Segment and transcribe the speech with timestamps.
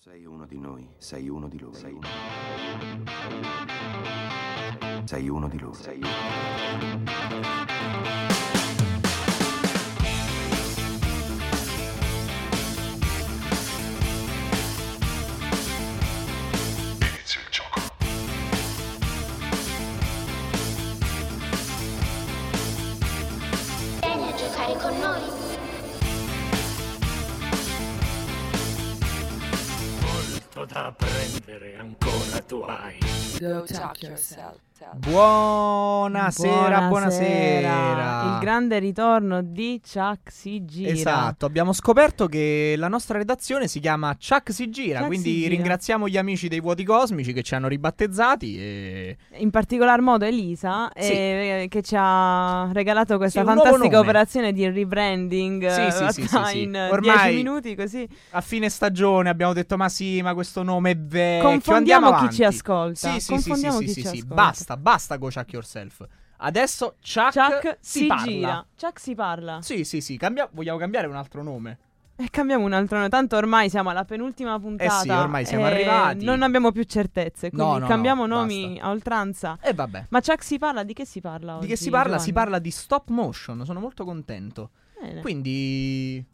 [0.00, 1.74] sei uno di noi, sei uno di loro.
[1.74, 2.06] Sei uno,
[5.04, 5.74] sei uno di loro.
[5.74, 8.27] Sei uno.
[33.38, 33.64] Go
[34.00, 34.56] yourself.
[34.94, 38.34] Buonasera, buonasera.
[38.34, 40.90] Il grande ritorno di Chuck si gira.
[40.92, 45.36] Esatto, abbiamo scoperto che la nostra redazione si chiama Chuck si gira, Chuck quindi si
[45.40, 45.48] gira.
[45.50, 50.88] ringraziamo gli amici dei vuoti cosmici che ci hanno ribattezzati e In particolar modo Elisa,
[50.96, 51.10] Sì.
[51.12, 56.22] eh, che ci ha regalato questa Sì, fantastica operazione di rebranding Sì, eh, sì, sì,
[56.28, 56.62] fatta sì, sì.
[56.62, 58.08] in eh, Ormai- 10 minuti così.
[58.30, 62.34] a fine stagione abbiamo detto ma sì, ma questo nome è vecchio, Confondiamo andiamo chi
[62.36, 63.10] ci ascolta.
[63.12, 66.06] Sì, Confondiamo sì, chi sì, ci sì, basta, basta go Chuck yourself.
[66.40, 68.24] Adesso Chuck, Chuck si, si, parla.
[68.24, 68.66] gira.
[68.80, 69.62] Chuck si parla.
[69.62, 71.78] Sì, sì, sì, cambia- vogliamo cambiare un altro nome.
[72.20, 73.08] E cambiamo un altro nome.
[73.08, 75.00] Tanto ormai siamo alla penultima puntata.
[75.00, 76.24] Eh sì, ormai siamo e arrivati.
[76.24, 77.50] Non abbiamo più certezze.
[77.50, 78.84] Quindi No, no, cambiamo no, nomi basta.
[78.84, 79.58] a oltranza.
[79.60, 80.06] E vabbè.
[80.08, 81.66] Ma Chuck si parla di che si parla oggi?
[81.66, 82.18] Di che si parla?
[82.18, 82.32] Si Giovanni?
[82.32, 84.70] parla di stop motion, sono molto contento.
[85.00, 85.20] Bene.
[85.20, 86.24] Quindi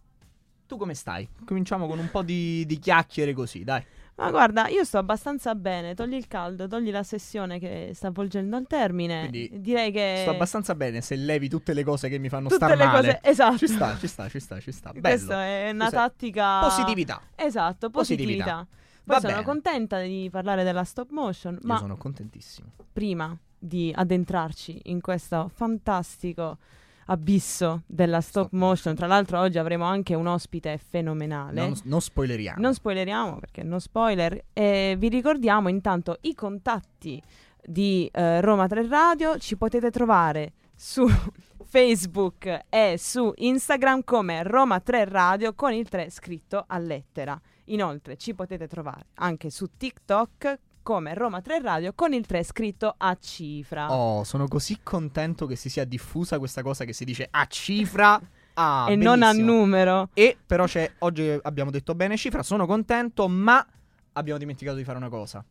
[0.67, 1.29] tu come stai?
[1.45, 3.85] Cominciamo con un po' di, di chiacchiere così, dai.
[4.17, 5.95] Ma guarda, io sto abbastanza bene.
[5.95, 9.29] Togli il caldo, togli la sessione che sta volgendo al termine.
[9.29, 10.19] Quindi Direi che.
[10.23, 12.49] Sto abbastanza bene se levi tutte le cose che mi fanno.
[12.49, 12.99] Tutte star le male.
[12.99, 13.19] cose.
[13.23, 13.57] Esatto.
[13.59, 14.91] Ci sta, ci sta, ci sta, ci sta.
[14.93, 15.01] Bello.
[15.03, 16.61] Questa è una Questa è tattica.
[16.61, 17.21] Positività.
[17.35, 18.45] Esatto, Positività.
[18.45, 18.67] positività.
[19.07, 19.45] Va Poi sono bene.
[19.45, 21.55] contenta di parlare della stop motion.
[21.55, 22.69] Io Ma sono contentissimo.
[22.93, 26.59] prima di addentrarci in questo fantastico
[27.07, 31.61] abisso della stop, Stop motion, tra l'altro oggi avremo anche un ospite fenomenale.
[31.61, 32.61] Non, non spoileriamo.
[32.61, 34.45] Non spoileriamo perché no spoiler.
[34.53, 37.23] E vi ricordiamo intanto i contatti
[37.65, 39.39] di eh, Roma 3 Radio.
[39.39, 41.07] Ci potete trovare su
[41.65, 47.41] Facebook e su Instagram come Roma 3 Radio con il 3 scritto a lettera.
[47.67, 52.95] Inoltre ci potete trovare anche su TikTok come Roma 3 Radio con il 3 scritto
[52.97, 53.91] a cifra.
[53.91, 58.21] Oh, sono così contento che si sia diffusa questa cosa che si dice a cifra.
[58.57, 59.53] Ah, e non a bellissimo.
[59.53, 60.11] numero.
[60.15, 63.67] E però c'è, oggi abbiamo detto bene cifra, sono contento, ma
[64.13, 65.45] abbiamo dimenticato di fare una cosa.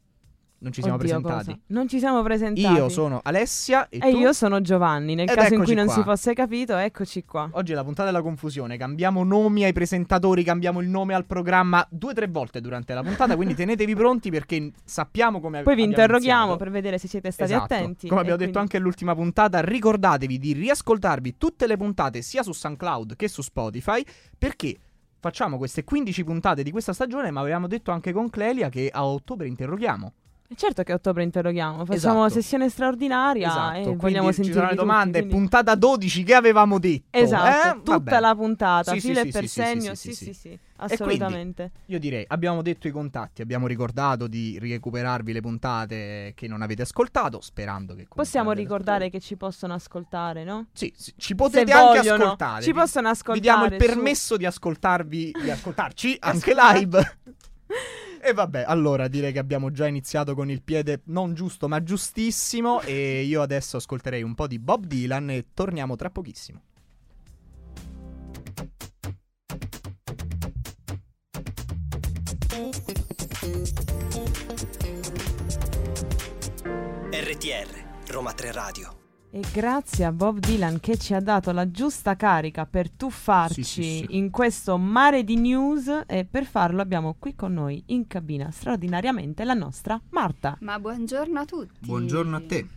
[0.63, 1.46] Non ci siamo Oddio, presentati.
[1.46, 1.59] cosa?
[1.68, 2.74] Non ci siamo presentati.
[2.74, 4.18] Io sono Alessia e, E tu?
[4.18, 5.13] io sono Giovanni.
[5.13, 5.94] Nel Ed caso in cui non qua.
[5.96, 7.50] si fosse capito, eccoci qua.
[7.51, 11.85] Oggi è la puntata della confusione, cambiamo nomi ai presentatori, cambiamo il nome al programma
[11.91, 15.84] due o tre volte durante la puntata, quindi tenetevi pronti perché sappiamo come Poi vi
[15.84, 16.57] interroghiamo iniziato.
[16.63, 17.74] per vedere se siete stati Esatto.
[17.74, 18.07] attenti.
[18.07, 22.53] Come abbiamo detto quindi- anche all'ultima puntata, ricordatevi di riascoltarvi tutte le puntate sia su
[22.53, 24.01] SoundCloud che su Spotify
[24.38, 24.78] perché
[25.19, 29.06] facciamo queste 15 puntate di questa stagione, ma avevamo detto anche con Clelia che a
[29.06, 30.13] ottobre interroghiamo.
[30.56, 31.86] Certo che a ottobre interroghiamo.
[31.86, 32.41] Facciamo Esatto.
[32.41, 37.18] sessione straordinaria esatto, e quindi vogliamo ci sentire le domande, puntata 12 che avevamo detto.
[37.18, 37.74] Esatto, eh?
[37.81, 38.19] tutta Vabbè.
[38.19, 39.96] la puntata, Sì, filo sì, e per segno.
[39.96, 41.72] sì, Sì, sì, sì, quindi- assolutamente.
[41.88, 46.81] Io direi, abbiamo detto i contatti, abbiamo ricordato di recuperarvi le puntate che non avete
[46.84, 50.68] ascoltato, sperando che Possiamo ricordare che ci possono ascoltare, no?
[50.74, 52.62] Sì, ci potete Se anche vogliono, ascoltare.
[52.63, 53.40] Ci Vi- possono Vi ascoltare.
[53.42, 57.18] diamo il su- permesso di ascoltarvi, di ascoltarci anche live.
[58.25, 62.79] E vabbè, allora direi che abbiamo già iniziato con il piede non giusto ma giustissimo
[62.79, 66.62] e io adesso ascolterei un po' di Bob Dylan e torniamo tra pochissimo.
[77.12, 79.03] RTR, Roma 3 Radio.
[79.35, 83.81] E grazie a Bob Dylan che ci ha dato la giusta carica per tuffarci Sì,
[83.81, 84.05] sì, sì.
[84.09, 89.44] in questo mare di news e per farlo abbiamo qui con noi in cabina straordinariamente
[89.44, 90.55] la nostra Marta.
[90.59, 91.79] Ma buongiorno a tutti.
[91.79, 92.67] Buongiorno a te.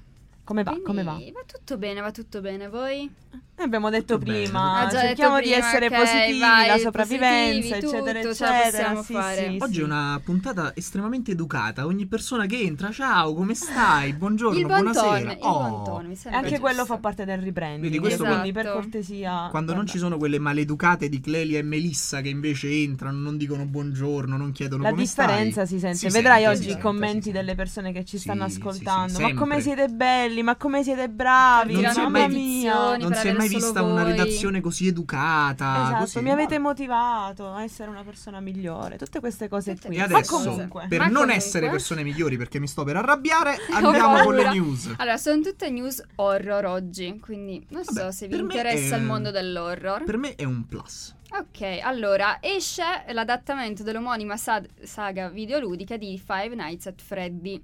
[0.45, 0.71] Come va?
[0.71, 1.13] Quindi, Come va?
[1.13, 2.69] Va tutto bene, va tutto bene.
[2.69, 3.11] Voi?
[3.59, 6.79] Abbiamo detto Tutto prima, Ah, già cerchiamo detto di prima, essere ok, positivi, vai, la
[6.79, 9.03] sopravvivenza, positivi, eccetera, tutto, ce la eccetera.
[9.03, 9.37] Sì, fare.
[9.51, 9.81] sì, Oggi sì.
[9.81, 11.87] è una puntata estremamente educata.
[11.87, 14.13] Ogni persona che entra, ciao, come stai?
[14.13, 15.33] Buongiorno, il buon buonasera.
[15.33, 16.03] il Oh.
[16.07, 16.95] mi E anche quello giusto.
[16.95, 19.49] fa parte del rebranding, Vedi, questo quindi quando- per cortesia...
[19.51, 23.65] Quando non ci sono quelle maleducate di Clelia e Melissa che invece entrano, non dicono
[23.65, 25.67] buongiorno, non chiedono La come differenza stai.
[25.67, 25.97] si sente.
[25.97, 29.19] Si Vedrai sente, oggi i commenti delle persone che ci Sì, stanno sì, sì, ascoltando.
[29.21, 32.97] ma come siete belli, ma come siete bravi, mamma mia.
[32.99, 34.13] Non si è mai mai vista una voi.
[34.13, 35.75] redazione così educata.
[35.85, 36.21] Esatto, così.
[36.21, 38.97] mi avete motivato a essere una persona migliore.
[38.99, 39.97] Tutte queste cose Tutte qui.
[39.97, 40.87] E adesso, Ma comunque.
[40.89, 44.51] per Ma non comunque- essere persone migliori, perché mi sto per arrabbiare, andiamo con le
[44.51, 44.95] news.
[44.97, 49.05] Allora, sono tutte news horror oggi, quindi non so Vabbè, se vi interessa è- il
[49.05, 50.05] mondo dell'horror.
[50.05, 51.15] Per me è un plus.
[51.29, 57.61] Ok, allora esce l'adattamento dell'omonima sad- saga videoludica di Five Nights at Freddy.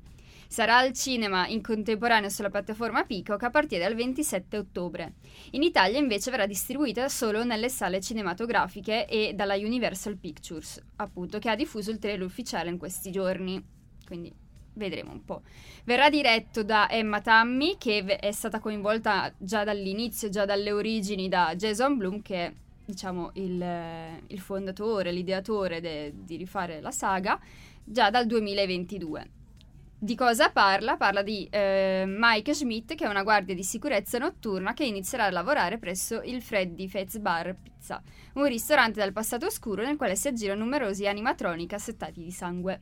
[0.52, 5.14] Sarà al cinema in contemporanea sulla piattaforma Peacock a partire dal 27 ottobre.
[5.52, 11.48] In Italia invece verrà distribuita solo nelle sale cinematografiche e dalla Universal Pictures, appunto, che
[11.48, 13.64] ha diffuso il trailer ufficiale in questi giorni.
[14.04, 14.30] Quindi
[14.74, 15.40] vedremo un po'.
[15.84, 21.54] Verrà diretto da Emma Tammy, che è stata coinvolta già dall'inizio, già dalle origini da
[21.56, 22.52] Jason Blum, che è
[22.84, 23.66] diciamo il,
[24.26, 27.40] il fondatore, l'ideatore de- di rifare la saga,
[27.82, 29.40] già dal 2022.
[30.04, 30.96] Di cosa parla?
[30.96, 35.30] Parla di eh, Mike Schmidt, che è una guardia di sicurezza notturna che inizierà a
[35.30, 38.02] lavorare presso il Freddy Fez Bar Pizza,
[38.34, 42.80] un ristorante del passato oscuro nel quale si aggirano numerosi animatronic assettati di sangue.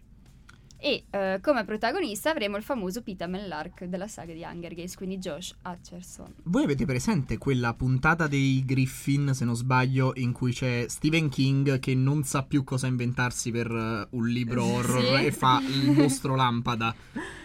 [0.83, 5.19] E eh, come protagonista avremo il famoso Peter Mellark della saga di Hunger Games, quindi
[5.19, 6.35] Josh Hutcherson.
[6.45, 11.79] Voi avete presente quella puntata dei Griffin, se non sbaglio, in cui c'è Stephen King
[11.81, 15.25] che non sa più cosa inventarsi per eh, un libro horror Sì.
[15.27, 16.95] e fa il mostro lampada?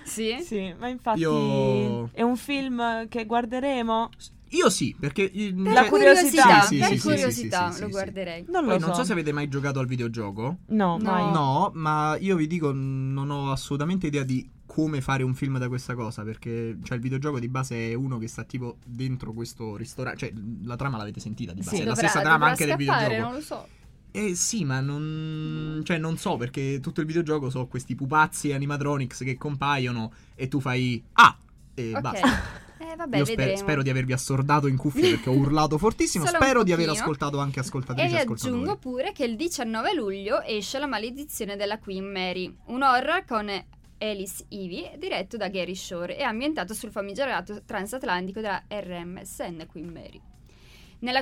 [0.04, 0.38] Sì?
[0.42, 4.10] Sì, ma infatti Io- è un film che guarderemo.
[4.56, 5.32] Io sì, perché...
[5.32, 7.92] eh, Per La cioè- curiosità, Sì, sì, per sì, sì, curiosità sì, sì, lo sì.
[7.92, 8.46] guarderei.
[8.50, 8.96] Non Poi lo non so.
[8.96, 10.58] so se avete mai giocato al videogioco.
[10.68, 11.04] No, No.
[11.04, 11.32] mai.
[11.32, 15.68] No, ma io vi dico, non ho assolutamente idea di come fare un film da
[15.68, 19.76] questa cosa, perché cioè, il videogioco di base è uno che sta tipo dentro questo
[19.78, 21.82] ristorante, cioè la trama l'avete sentita di base, Sì.
[21.82, 23.28] è la Dovrà- stessa trama anche del scappare, videogioco.
[23.30, 23.68] non lo so.
[24.12, 25.82] Eh sì, ma non...
[25.84, 30.60] Cioè non so, perché tutto il videogioco so questi pupazzi animatronics che compaiono e tu
[30.62, 31.04] fai...
[31.14, 31.38] Ah!
[31.74, 32.00] E Ok.
[32.02, 32.28] basta.
[32.96, 33.58] Vabbè, Io spe- vedremo.
[33.58, 36.26] spero di avervi assordato in cuffia perché ho urlato fortissimo.
[36.36, 38.54] Spero di aver ascoltato anche E ascoltatrici e ascoltatori.
[38.54, 43.50] aggiungo pure che il 19 luglio esce La maledizione della Queen Mary, un horror con
[43.98, 50.22] Alice Ivy, diretto da Gary Shore e ambientato sul famigerato transatlantico della RMSN Queen Mary.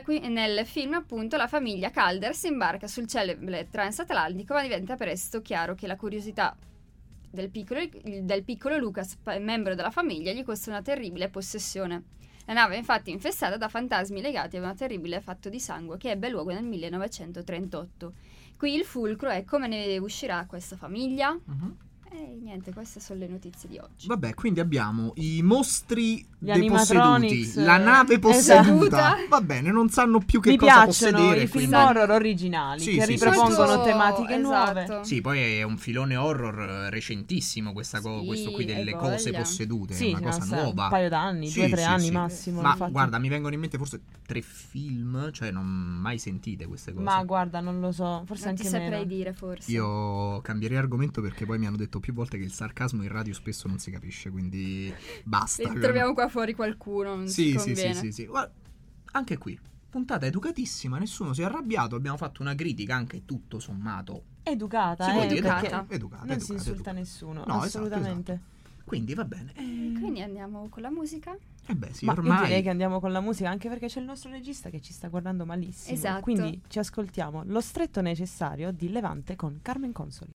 [0.03, 5.41] Qui- nel film, appunto, la famiglia Calder si imbarca sul celebre transatlantico, ma diventa presto
[5.41, 6.55] chiaro che la curiosità
[7.33, 12.03] del piccolo, del piccolo Lucas, pa- membro della famiglia, gli costa una terribile possessione.
[12.45, 16.11] La nave è infatti infestata da fantasmi legati a un terribile fatto di sangue che
[16.11, 18.13] ebbe luogo nel 1938.
[18.55, 21.33] Qui il fulcro è come ne uscirà questa famiglia.
[21.33, 21.77] Mhm.
[22.15, 24.05] E niente, queste sono le notizie di oggi.
[24.07, 28.97] Vabbè, quindi abbiamo i mostri deposseduti, la nave posseduta.
[28.97, 29.27] esatto.
[29.29, 31.43] Va bene, non sanno più che Mi cosa piacciono possedere.
[31.43, 34.83] i film quindi- horror originali Sì, che sì, ripropongono sì, tematiche nuove.
[34.83, 35.03] esatto.
[35.03, 39.31] Sì, poi è un filone horror eh, recentissimo questa co- Sì, questo qui delle cose
[39.31, 40.83] possedute, Sì, è una no, cosa sa- nuova.
[40.83, 42.11] un paio d'anni, Sì, due o tre sì, anni sì.
[42.11, 42.61] massimo.
[42.61, 42.91] Ma infatti.
[42.91, 47.03] guarda, mi vengono in mente forse tre film, cioè non mai sentite queste cose.
[47.03, 49.03] Ma guarda, non lo so, forse Non ti anche saprei meno.
[49.05, 49.71] dire forse.
[49.71, 53.33] Io cambierei argomento perché poi mi hanno detto più volte che il sarcasmo in radio
[53.33, 55.63] spesso non si capisce, quindi basta.
[55.63, 58.25] E troviamo qua fuori qualcuno, non Sì, ci sì, sì, sì, sì.
[58.25, 58.51] Guarda,
[59.13, 59.57] anche qui,
[59.89, 64.23] puntata educatissima, nessuno si è arrabbiato, abbiamo fatto una critica anche tutto sommato.
[64.43, 65.37] Educata, Si eh, educata.
[65.37, 66.91] educata, non educata, si insulta educata.
[66.91, 68.41] nessuno, No, esatto, assolutamente.
[68.83, 69.53] Quindi va bene.
[69.55, 71.33] E Quindi andiamo con la musica?
[71.65, 74.01] Eh beh, sì, Ma io ormai direi che andiamo con la musica anche perché c'è
[74.01, 75.95] il nostro regista che ci sta guardando malissimo.
[75.95, 76.19] Esatto.
[76.23, 80.32] Quindi ci ascoltiamo Lo stretto necessario di Levante con Carmen Consoli.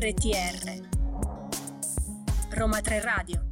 [0.00, 0.86] RTR
[2.50, 3.46] Roma 3 Radio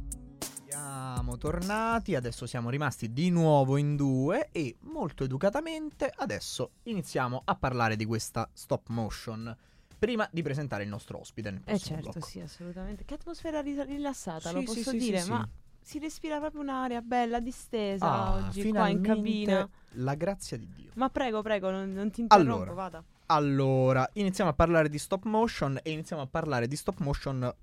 [0.65, 7.55] siamo tornati, adesso siamo rimasti di nuovo in due e molto educatamente adesso iniziamo a
[7.55, 9.53] parlare di questa stop motion.
[9.99, 12.25] Prima di presentare il nostro ospite nel Eh certo, blocco.
[12.25, 13.03] sì, assolutamente.
[13.03, 15.89] Che atmosfera rilassata, lo Sì, sì, posso sì, dire, sì, ma sì.
[15.89, 19.69] si respira proprio un'aria bella, distesa Ah, oggi qua in finalmente cabina.
[19.95, 20.91] La grazia di Dio.
[20.95, 22.73] Ma prego, prego, non, non ti interrompo, Allora.
[22.73, 23.03] vada.
[23.29, 27.53] Allora, iniziamo a parlare di stop motion e iniziamo a parlare di stop motion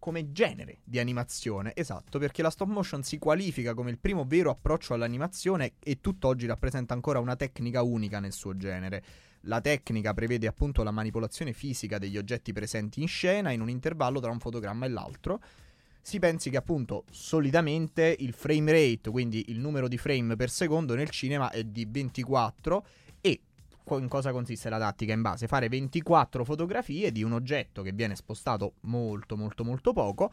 [0.00, 1.70] come genere di animazione.
[1.76, 6.46] Esatto, perché la stop motion si qualifica come il primo vero approccio all'animazione e tutt'oggi
[6.46, 9.04] rappresenta ancora una tecnica unica nel suo genere.
[9.42, 14.18] La tecnica prevede appunto la manipolazione fisica degli oggetti presenti in scena in un intervallo
[14.18, 15.40] tra un fotogramma e l'altro.
[16.00, 20.96] Si pensi che appunto solitamente il frame rate, quindi il numero di frame per secondo
[20.96, 22.84] nel cinema è di 24 e co-
[23.90, 25.46] in cosa consiste la tattica in base?
[25.46, 30.32] Fare 24 fotografie di un oggetto che viene spostato molto molto molto poco,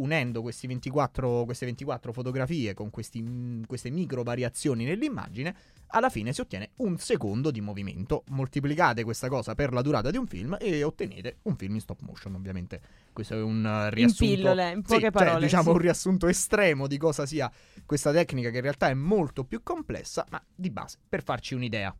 [0.00, 5.54] unendo questi 24, queste 24 fotografie con questi, mm, queste micro variazioni nell'immagine,
[5.88, 8.24] alla fine si ottiene un secondo di movimento.
[8.28, 12.00] Moltiplicate questa cosa per la durata di un film e ottenete un film in stop
[12.02, 12.80] motion, ovviamente.
[13.12, 14.24] Questo è un uh, riassunto.
[14.24, 15.40] In pillole, in Sì, poche cioè, parole.
[15.40, 15.70] diciamo sì.
[15.70, 17.50] un riassunto estremo di cosa sia
[17.84, 21.94] questa tecnica, che in realtà è molto più complessa, ma di base, per farci un'idea.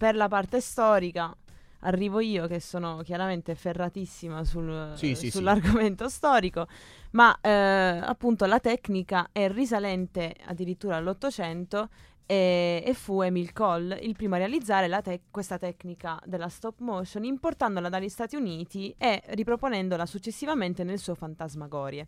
[0.00, 1.36] Per la parte storica
[1.80, 5.30] arrivo io che sono chiaramente ferratissima sul- Sì, sì, sì.
[5.30, 6.66] sull'argomento storico,
[7.10, 11.90] ma eh, appunto la tecnica è risalente addirittura all'Ottocento
[12.24, 17.24] e, e fu Emil Coll il primo a realizzare tec- questa tecnica della stop motion
[17.24, 22.06] importandola dagli Stati Uniti e riproponendola successivamente nel suo Fantasmagorie.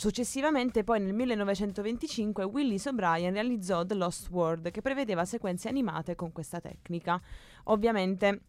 [0.00, 6.32] Successivamente, poi nel 1925, Willis O'Brien realizzò The Lost World, che prevedeva sequenze animate con
[6.32, 7.20] questa tecnica.
[7.64, 8.40] Ovviamente,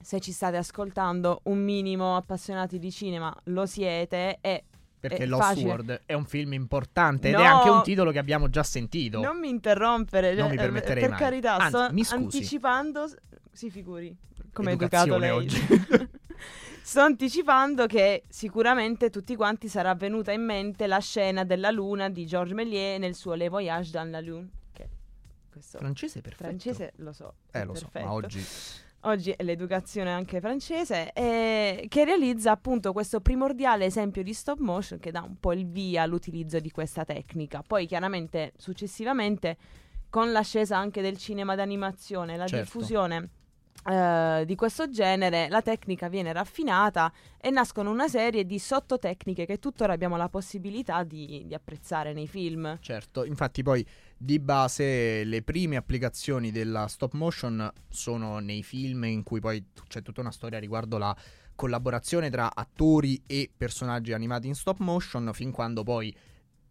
[0.00, 4.64] se ci state ascoltando, un minimo appassionati di cinema lo siete e
[4.98, 5.66] Perché Lost facile.
[5.68, 7.40] World è un film importante ed No.
[7.42, 9.20] è anche un titolo che abbiamo già sentito.
[9.20, 11.18] non mi interrompere, Non cioè, mi eh, permetterei per mai.
[11.18, 12.22] carità, Anzi, sto mi scusi.
[12.22, 13.04] anticipando,
[13.52, 14.16] si figuri,
[14.54, 15.28] come è educato lei.
[15.30, 15.58] oggi.
[16.86, 22.26] Sto anticipando che sicuramente tutti quanti sarà venuta in mente la scena della luna di
[22.26, 24.50] Georges Méliès nel suo Le Voyage dans la Lune.
[24.70, 24.88] Che
[25.50, 26.44] questo Francese perfetto.
[26.44, 27.36] francese lo so.
[27.52, 28.04] Eh, lo so, perfetto.
[28.06, 28.44] ma oggi
[29.06, 34.98] Oggi è l'educazione anche francese, eh, che realizza appunto questo primordiale esempio di stop motion
[34.98, 37.62] che dà un po' il via all'utilizzo di questa tecnica.
[37.66, 39.56] Poi chiaramente successivamente
[40.10, 42.64] con l'ascesa anche del cinema d'animazione, la Certo.
[42.64, 43.28] diffusione
[43.86, 49.58] eh, di questo genere, la tecnica viene raffinata e nascono una serie di sottotecniche che
[49.58, 52.78] tuttora abbiamo la possibilità di, di apprezzare nei film.
[52.80, 59.22] Certo, infatti poi di base le prime applicazioni della stop motion sono nei film in
[59.22, 61.14] cui poi c'è tutta una storia riguardo la
[61.54, 66.14] collaborazione tra attori e personaggi animati in stop motion, fin quando poi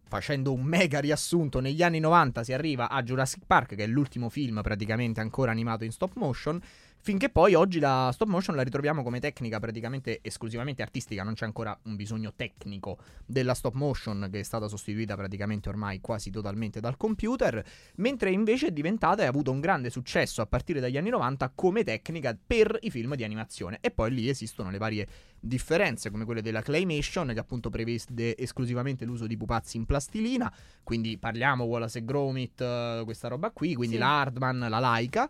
[0.06, 4.28] facendo un mega riassunto negli anni 90 si arriva a Jurassic Park, che è l'ultimo
[4.28, 6.60] film praticamente ancora animato in stop motion,
[7.04, 11.44] finché poi oggi la stop motion la ritroviamo come tecnica praticamente esclusivamente artistica, non c'è
[11.44, 12.96] ancora un bisogno tecnico
[13.26, 17.62] della stop motion che è stata sostituita praticamente ormai quasi totalmente dal computer,
[17.96, 21.52] mentre invece è diventata e ha avuto un grande successo a partire dagli anni 90
[21.54, 25.06] come tecnica per i film di animazione e poi lì esistono le varie
[25.38, 30.50] differenze come quelle della claymation che appunto prevede esclusivamente l'uso di pupazzi in plastilina,
[30.82, 34.00] quindi parliamo Wallace e Gromit, eh, questa roba qui, quindi Sì.
[34.00, 35.28] la Hardman, la Laika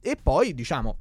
[0.00, 0.98] e poi diciamo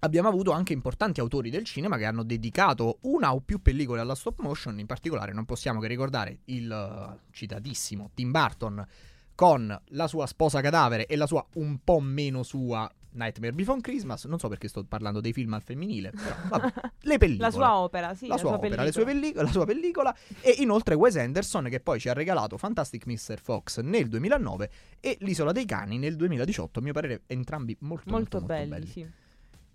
[0.00, 4.14] Abbiamo avuto anche importanti autori del cinema che hanno dedicato una o più pellicole alla
[4.14, 8.86] stop motion, in particolare non possiamo che ricordare il eh, citatissimo Tim Burton
[9.34, 14.26] con la sua sposa cadavere e la sua un po' meno sua Nightmare Before Christmas,
[14.26, 17.48] non so perché sto parlando dei film al femminile, però vabbè, le pellicole.
[17.48, 19.20] La sua opera, sì, la sua opera, le sue pellicola.
[19.20, 23.40] pellico- la sua pellicola e inoltre Wes Anderson che poi ci ha regalato Fantastic Mr.
[23.40, 28.38] Fox nel 2009 e L'isola dei cani nel 2018, a mio parere entrambi molto molto,
[28.38, 28.86] Molto, molto belli, belli.
[28.86, 29.08] sì.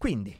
[0.04, 0.38] Quindi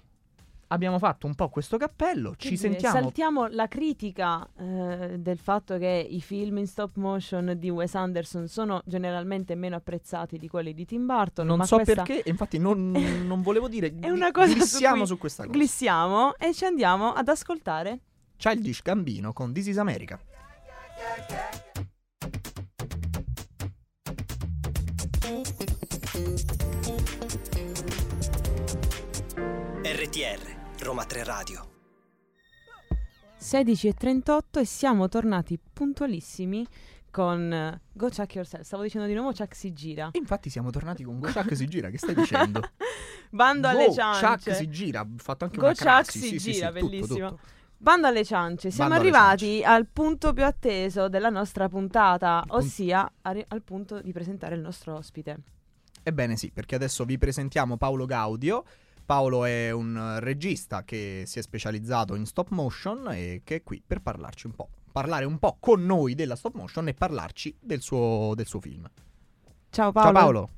[0.68, 5.78] abbiamo fatto un po' questo cappello, ci dire, sentiamo Saltiamo la critica eh, del fatto
[5.78, 10.74] che i film in stop motion di Wes Anderson sono generalmente meno apprezzati di quelli
[10.74, 11.46] di Tim Burton.
[11.46, 12.92] non ma so questa perché, infatti non,
[13.26, 15.58] non volevo dire È una cosa su glissiamo cui su questa cosa.
[15.58, 18.00] Glissiamo e ci andiamo ad ascoltare.
[18.36, 20.20] Childish Gambino con This is America.
[29.96, 31.70] RTR, Roma 3 Radio.
[33.40, 36.66] 16.38 e siamo tornati puntualissimi
[37.12, 38.64] con Go Chuck Yourself.
[38.64, 40.10] Stavo dicendo di nuovo Chuck si gira.
[40.14, 42.68] Infatti siamo tornati con Go Chuck si gira, che stai dicendo?
[43.30, 44.26] Bando alle ciance.
[44.26, 46.80] Chuck si gira, ho fatto anche Go una Chuck crasi, si sì, sì, gira, sì,
[46.80, 47.30] tutto, bellissimo.
[47.30, 47.40] tutto.
[47.78, 53.12] Bando alle ciance, siamo Bando arrivati al punto più atteso della nostra puntata, Il ossia
[53.22, 55.38] arri- al punto di presentare il nostro ospite.
[56.02, 58.64] Ebbene sì, perché adesso vi presentiamo Paolo Gaudio.
[59.06, 63.64] Paolo è un eh, regista che si è specializzato in stop motion e che è
[63.64, 64.70] qui per parlarci un po'.
[64.92, 68.88] Parlare un po' con noi della stop motion e parlarci del suo, del suo film.
[69.70, 70.12] Ciao Paolo.
[70.12, 70.50] Ciao Paolo.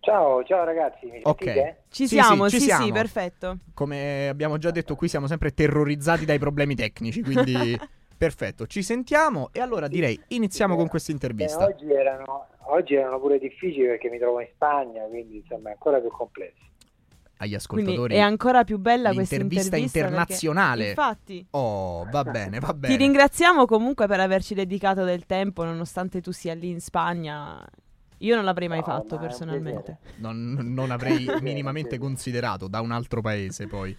[0.00, 1.42] Ciao, ciao ragazzi, mi Ok.
[1.44, 1.82] sentite?
[1.88, 2.92] Ci Sì, siamo, sì, sì, ci sì, siamo.
[2.92, 3.58] perfetto.
[3.74, 7.76] Come abbiamo già detto, qui siamo sempre terrorizzati dai problemi tecnici, quindi
[8.16, 8.66] perfetto.
[8.66, 11.64] Ci sentiamo e allora direi iniziamo con questa Eh, intervista.
[11.64, 15.98] oggi, erano, oggi erano pure difficili perché mi trovo in Spagna, quindi insomma è ancora
[15.98, 16.64] più complesso.
[17.38, 18.14] Agli Quindi ascoltatori.
[18.14, 19.70] è ancora più bella questa intervista.
[19.70, 20.88] perché- internazionale.
[20.88, 22.96] Infatti, Oh, va bene, va bene.
[22.96, 27.62] ti ringraziamo comunque per averci dedicato del tempo, nonostante tu sia lì in Spagna.
[28.20, 29.98] Io non l'avrei mai No, fatto ma personalmente.
[30.16, 33.94] Non, non avrei minimamente considerato da un altro paese poi.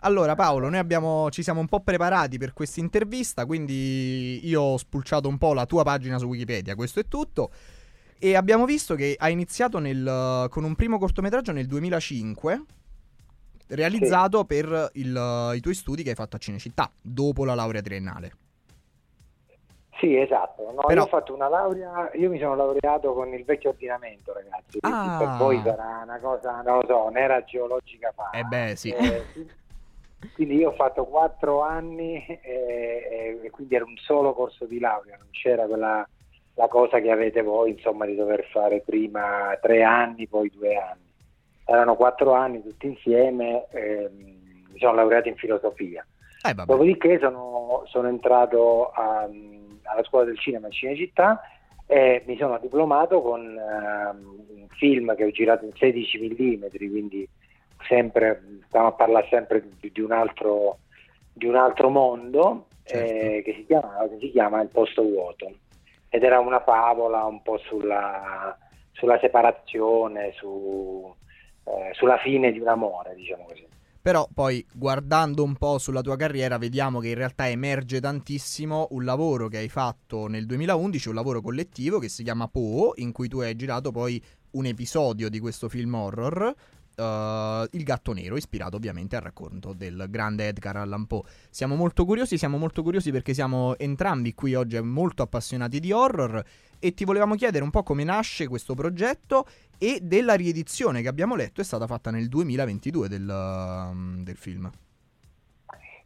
[0.00, 4.76] Allora Paolo, noi abbiamo, ci siamo un po' preparati per questa intervista, quindi io ho
[4.76, 7.50] spulciato un po' la tua pagina su Wikipedia, questo è tutto.
[8.18, 12.64] E abbiamo visto che hai iniziato nel- con un primo cortometraggio nel 2005,
[13.68, 18.32] realizzato per il- i tuoi studi che hai fatto a Cinecittà, dopo la laurea triennale.
[19.98, 20.64] Sì, esatto.
[20.74, 24.32] No, Però- Io ho fatto una laurea, io mi sono laureato con il vecchio ordinamento,
[24.32, 24.78] ragazzi.
[24.80, 25.16] Ah.
[25.18, 28.30] Per voi sarà una cosa, non lo so, un'era geologica fa.
[28.30, 28.90] Eh beh, sì.
[28.90, 29.24] Eh,
[30.34, 35.16] quindi io ho fatto quattro anni e- e quindi era un solo corso di laurea,
[35.18, 36.08] non c'era quella
[36.54, 41.10] la cosa che avete voi, insomma, di dover fare prima tre anni, poi due anni.
[41.64, 44.10] Erano quattro anni tutti insieme, ehm,
[44.72, 46.04] mi sono laureato in filosofia.
[46.42, 46.54] Eh.
[46.54, 49.28] Dopodiché sono, sono entrato a-
[49.84, 51.40] alla scuola del cinema a Cinecittà
[51.86, 57.28] e mi sono diplomato con ehm, un film che ho girato in 16 mm, quindi
[57.86, 60.78] sempre, stiamo a parlare sempre di, di un, altro,
[61.32, 63.24] di un altro mondo Certo.
[63.24, 65.50] eh, che, si chiama, che si chiama Il posto vuoto
[66.08, 68.56] ed era una favola un po' sulla,
[68.92, 71.14] sulla separazione, su,
[71.64, 73.66] eh, sulla fine di un amore, diciamo così.
[74.02, 79.04] Però poi guardando un po' sulla tua carriera vediamo che in realtà emerge tantissimo un
[79.04, 83.28] lavoro che hai fatto nel 2011, un lavoro collettivo che si chiama Poe, in cui
[83.28, 84.20] tu hai girato poi
[84.52, 86.52] un episodio di questo film horror,
[86.96, 91.22] eh, Il gatto nero, ispirato ovviamente al racconto del grande Edgar Allan Poe.
[91.48, 96.42] Siamo molto curiosi, siamo molto curiosi perché siamo entrambi qui oggi molto appassionati di horror
[96.82, 99.46] e ti volevamo chiedere un po' come nasce questo progetto
[99.78, 104.68] e della riedizione che abbiamo letto è stata fatta nel 2022 del, um, del film.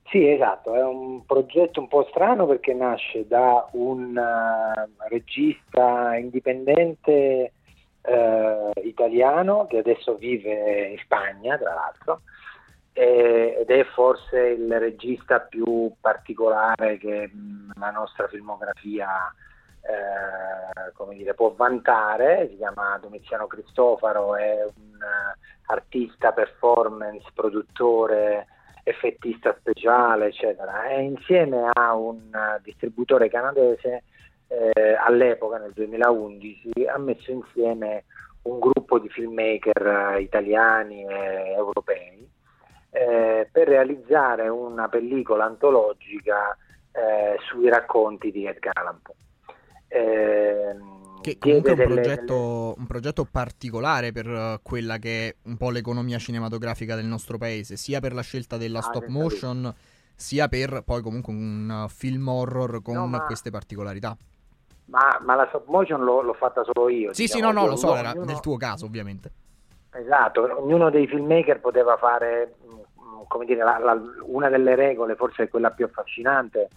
[0.09, 7.53] Sì, esatto, è un progetto un po' strano perché nasce da un eh, regista indipendente
[8.03, 12.21] eh, italiano che adesso vive in Spagna, tra l'altro,
[12.93, 19.09] e- ed è forse il regista più particolare che mh, la nostra filmografia
[19.89, 28.47] eh, come dire, può vantare, si chiama Domiziano Cristofaro, è un eh, artista, performance, produttore,
[28.83, 34.05] effettista speciale, eccetera, e insieme a un eh, distributore canadese
[34.49, 38.05] eh, all'epoca, nel 2011, ha messo insieme
[38.43, 42.29] un gruppo di filmmaker italiani e europei
[42.91, 46.57] eh, per realizzare una pellicola antologica
[46.93, 49.26] eh, sui racconti di Edgar Allan Poe.
[49.89, 55.35] Ehm, Che comunque è un delle- progetto, un progetto particolare per uh, quella che è
[55.45, 59.73] un po' l'economia cinematografica del nostro paese, sia per la scelta della Ah, stop motion,
[60.15, 64.17] sia per poi comunque un uh, film horror con No, ma- queste particolarità.
[64.87, 67.13] Ma, ma la stop motion l'ho, l'ho fatta solo io.
[67.13, 69.31] Sì, sì, diciamo, no, no, io- lo so, era ognuno- nel tuo caso ovviamente.
[69.91, 75.49] Esatto, ognuno dei filmmaker poteva fare, mh, come dire, la- la- una delle regole, forse
[75.49, 76.69] quella più affascinante,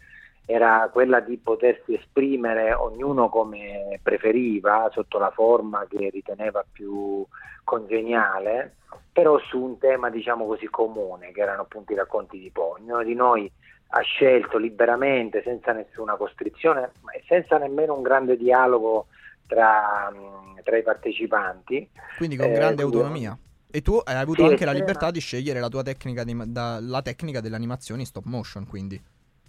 [0.51, 7.23] era quella di potersi esprimere ognuno come preferiva, sotto la forma che riteneva più
[7.63, 8.77] congeniale,
[9.13, 12.79] però su un tema, diciamo così, comune, che erano appunto i racconti di Poe.
[12.81, 13.51] Ognuno di noi
[13.89, 19.05] ha scelto liberamente, senza nessuna costrizione, ma senza nemmeno un grande dialogo
[19.45, 20.11] tra,
[20.63, 21.87] tra i partecipanti.
[22.17, 23.37] Quindi con Eh, grande autonomia.
[23.69, 26.79] E tu hai avuto Sì, anche la libertà di scegliere la tua tecnica, di, da-
[26.81, 28.99] la tecnica dell'animazione in stop motion, quindi.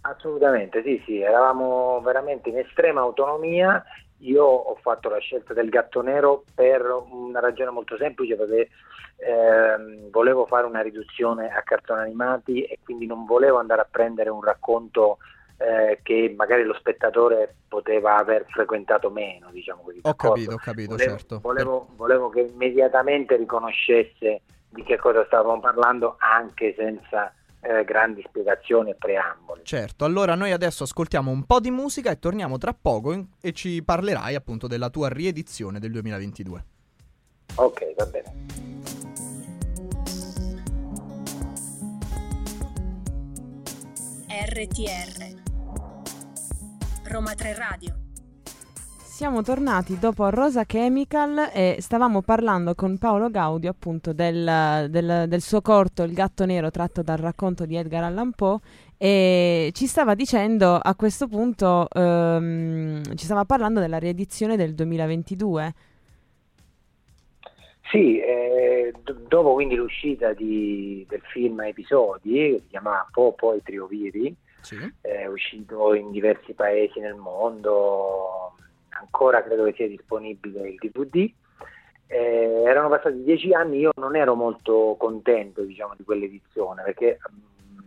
[0.01, 3.83] Assolutamente, sì, sì, eravamo veramente in estrema autonomia.
[4.19, 8.69] Io ho fatto la scelta del gatto nero per una ragione molto semplice, perché
[9.17, 14.29] ehm, volevo fare una riduzione a cartoni animati e quindi non volevo andare a prendere
[14.29, 15.17] un racconto
[15.57, 19.99] eh, che magari lo spettatore poteva aver frequentato meno, diciamo così.
[20.01, 21.39] Ho capito, ho capito, volevo, certo.
[21.39, 28.91] Volevo, volevo che immediatamente riconoscesse di che cosa stavamo parlando anche senza eh, grandi spiegazioni
[28.91, 29.61] e preamboli.
[29.63, 33.51] Certo, allora noi adesso ascoltiamo un po' di musica e torniamo tra poco in- e
[33.53, 36.65] ci parlerai appunto della tua riedizione del 2022.
[37.55, 38.33] Ok, va bene.
[44.27, 45.39] RTR
[47.03, 48.00] Roma 3 Radio
[49.11, 55.41] Siamo tornati dopo Rosa Chemical e stavamo parlando con Paolo Gaudio appunto del, del- del
[55.41, 58.57] suo corto Il gatto nero tratto dal racconto di Edgar Allan Poe
[58.97, 65.73] e ci stava dicendo a questo punto, ehm, ci stava parlando della riedizione del 2022.
[67.91, 73.61] Sì, eh, do- dopo quindi l'uscita di- del film episodi, che si chiama Popo e
[73.61, 74.77] Trioviri, Sì.
[75.01, 78.40] è uscito in diversi paesi nel mondo,
[79.01, 81.29] ancora credo che sia disponibile il DVD.
[82.07, 87.79] Eh, erano passati dieci anni, io non ero molto contento diciamo, di quell'edizione perché mm,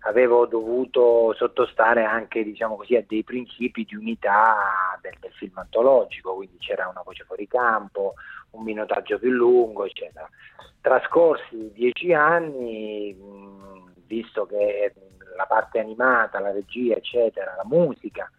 [0.00, 6.34] avevo dovuto sottostare anche diciamo così, a dei principi di unità del, del film antologico,
[6.34, 8.14] quindi c'era una voce fuori campo,
[8.52, 10.28] un minutaggio più lungo, eccetera.
[10.80, 14.92] Trascorsi dieci anni, mh, visto che
[15.36, 18.30] la parte animata, la regia, eccetera, la musica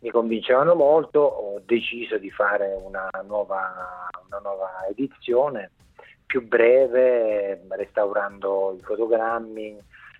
[0.00, 5.70] mi convincevano molto, ho deciso di fare una nuova, una nuova edizione
[6.24, 9.78] più breve, restaurando i fotogrammi,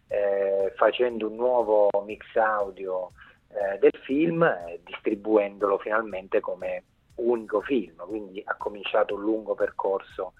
[0.09, 3.13] eh, facendo un nuovo mix audio
[3.49, 6.83] eh, del film e distribuendolo finalmente come
[7.17, 7.95] unico film.
[8.07, 10.33] Quindi ha cominciato un lungo percorso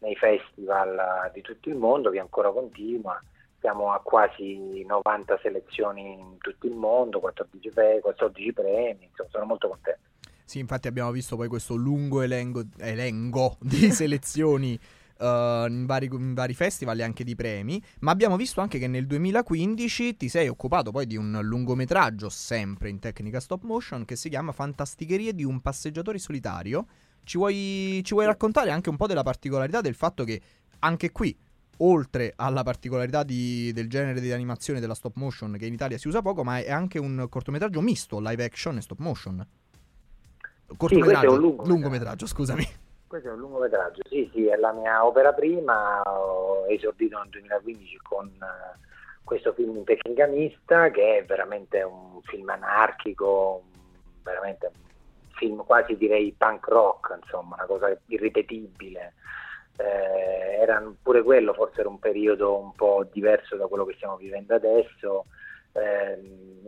[0.00, 3.22] nei festival di tutto il mondo che ancora continua
[3.62, 9.44] siamo a quasi 90 selezioni in tutto il mondo, 14, pre- 14 premi, insomma, sono
[9.44, 10.00] molto contento.
[10.44, 14.78] Sì, infatti abbiamo visto poi questo lungo elenco, elenco di selezioni
[15.18, 15.24] uh,
[15.68, 19.06] in, vari, in, vari, festival e anche di premi, ma abbiamo visto anche che nel
[19.06, 24.28] 2015 ti sei occupato poi di un lungometraggio, sempre in tecnica stop motion, che si
[24.28, 26.86] chiama Fantasticherie di un passeggiatore solitario.
[27.24, 30.40] Ci vuoi, ci vuoi raccontare anche un po' della particolarità del fatto che
[30.80, 31.38] anche qui
[31.78, 36.08] oltre alla particolarità di, del genere di animazione della stop motion che in Italia si
[36.08, 39.46] usa poco, ma è anche un cortometraggio misto, live action e stop motion.
[40.76, 41.70] Cortometraggio, sì, è un lungometraggio.
[41.70, 42.66] lungometraggio, scusami.
[43.06, 47.98] Questo è un lungometraggio, sì, sì, è la mia opera prima, ho esordito nel 2015
[48.02, 48.78] con uh,
[49.22, 53.64] questo film in tecnica mista che è veramente un film anarchico,
[54.22, 59.12] veramente un film quasi direi punk rock, insomma, una cosa irripetibile
[59.76, 64.16] eh, era pure quello forse era un periodo un po' diverso da quello che stiamo
[64.16, 65.26] vivendo adesso,
[65.72, 66.20] eh,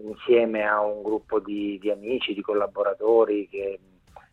[0.03, 3.79] insieme a un gruppo di, di, amici, di collaboratori che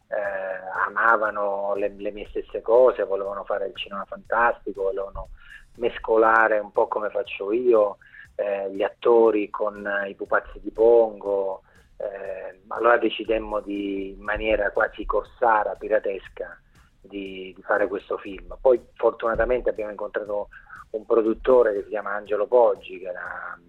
[0.07, 5.29] eh, amavano le, le, mie stesse cose, volevano fare il cinema fantastico, volevano
[5.75, 7.97] mescolare un po' come faccio io
[8.36, 11.63] eh, gli attori con i pupazzi di Pongo.
[11.97, 16.61] Eh, allora decidemmo di, in maniera quasi corsara, piratesca,
[17.01, 18.55] di, di, fare questo film.
[18.59, 20.49] Poi fortunatamente abbiamo incontrato
[20.91, 23.59] un produttore che si chiama Angelo Poggi, che era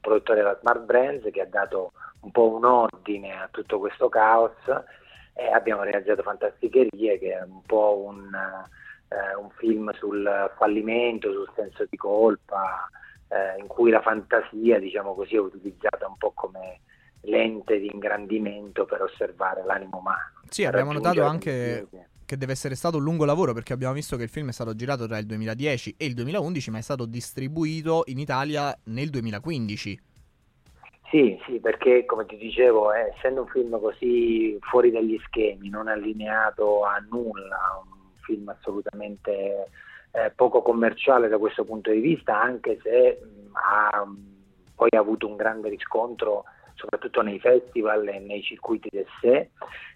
[0.00, 4.52] produttore della Smart Brands, che ha dato un po' un ordine a tutto questo caos
[5.34, 8.30] e abbiamo realizzato Fantasticherie, che è un po' un,
[9.08, 12.88] eh, un film sul fallimento, sul senso di colpa,
[13.28, 16.80] eh, in cui la fantasia, diciamo così, è utilizzata un po' come
[17.22, 20.40] lente di ingrandimento per osservare l'animo umano.
[20.48, 21.86] Sì, abbiamo notato anche
[22.30, 24.72] che deve essere stato un lungo lavoro perché abbiamo visto che il film è stato
[24.76, 30.00] girato tra il 2010 e il 2011, ma è stato distribuito in Italia nel 2015.
[31.10, 35.88] Sì, sì, perché come ti dicevo, eh, essendo un film così fuori dagli schemi, non
[35.88, 39.66] allineato a nulla, un film assolutamente
[40.12, 44.18] eh, poco commerciale da questo punto di vista, anche se mh, ha mh,
[44.76, 49.50] poi avuto un grande riscontro soprattutto nei festival e nei circuiti del sé.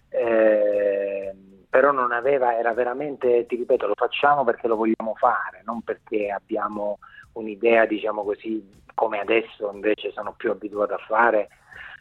[0.09, 1.33] Eh,
[1.75, 6.31] però non aveva, era veramente, ti ripeto, lo facciamo perché lo vogliamo fare, non perché
[6.31, 6.99] abbiamo
[7.33, 11.49] un'idea, diciamo così, come adesso invece sono più abituato a fare,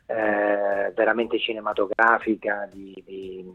[0.06, 3.52] eh, veramente cinematografica, di, di,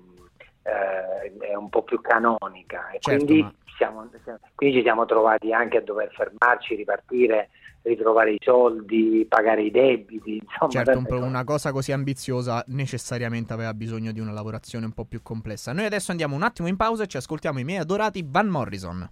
[0.64, 2.90] eh, è un po' più canonica.
[2.90, 3.54] E certo, quindi, ma...
[3.78, 4.10] siamo,
[4.56, 7.50] quindi ci siamo trovati anche a dover fermarci, ripartire
[7.82, 10.42] ritrovare i soldi, pagare i debiti.
[10.44, 15.06] Insomma, certo, un una cosa così ambiziosa necessariamente aveva bisogno di una lavorazione un po'
[15.06, 15.74] più complessa.
[15.74, 19.10] Noi adesso andiamo un attimo in pausa e ci ascoltiamo i miei adorati Van Morrison.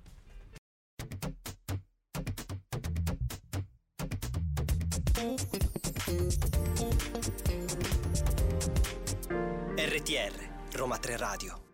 [9.75, 11.66] RTR Roma 3 Radio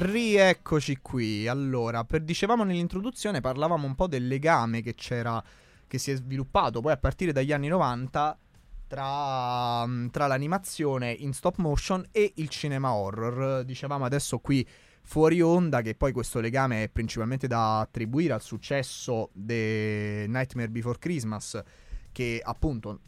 [0.00, 1.46] Rieccoci qui.
[1.46, 5.44] Allora, per, dicevamo nell'introduzione, parlavamo un po' del legame che c'era,
[5.86, 8.38] che si è sviluppato poi a partire dagli anni 90
[8.86, 13.62] tra, mm, tra l'animazione in stop motion e il cinema horror.
[13.62, 14.66] Dicevamo adesso qui
[15.02, 20.98] fuori onda che poi questo legame è principalmente da attribuire al successo di Nightmare Before
[20.98, 21.62] Christmas
[22.10, 23.00] che appunto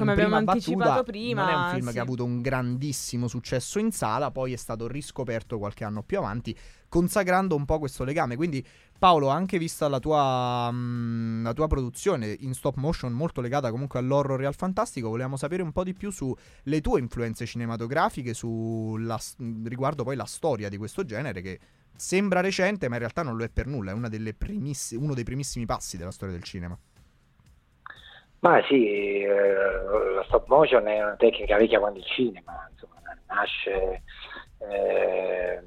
[0.00, 1.92] come abbiamo anticipato prima, non è un film sì.
[1.92, 6.18] che ha avuto un grandissimo successo in sala, poi è stato riscoperto qualche anno più
[6.18, 6.56] avanti,
[6.88, 8.36] consacrando un po' questo legame.
[8.36, 8.64] Quindi,
[8.98, 13.70] Paolo, anche vista la tua, mh, mm, la tua produzione in stop motion molto legata
[13.70, 18.34] comunque all'horror e al fantastico, volevamo sapere un po' di più sulle tue influenze cinematografiche,
[18.34, 19.18] sulla,
[19.64, 21.60] riguardo poi la storia di questo genere che
[21.96, 25.66] sembra recente, ma in realtà non lo è per nulla, è primiss- uno dei primissimi
[25.66, 26.78] passi della storia del cinema.
[28.40, 29.26] Ma sì, eh,
[30.14, 34.02] la stop motion è una tecnica vecchia quando il cinema, insomma, nasce
[34.58, 35.62] eh,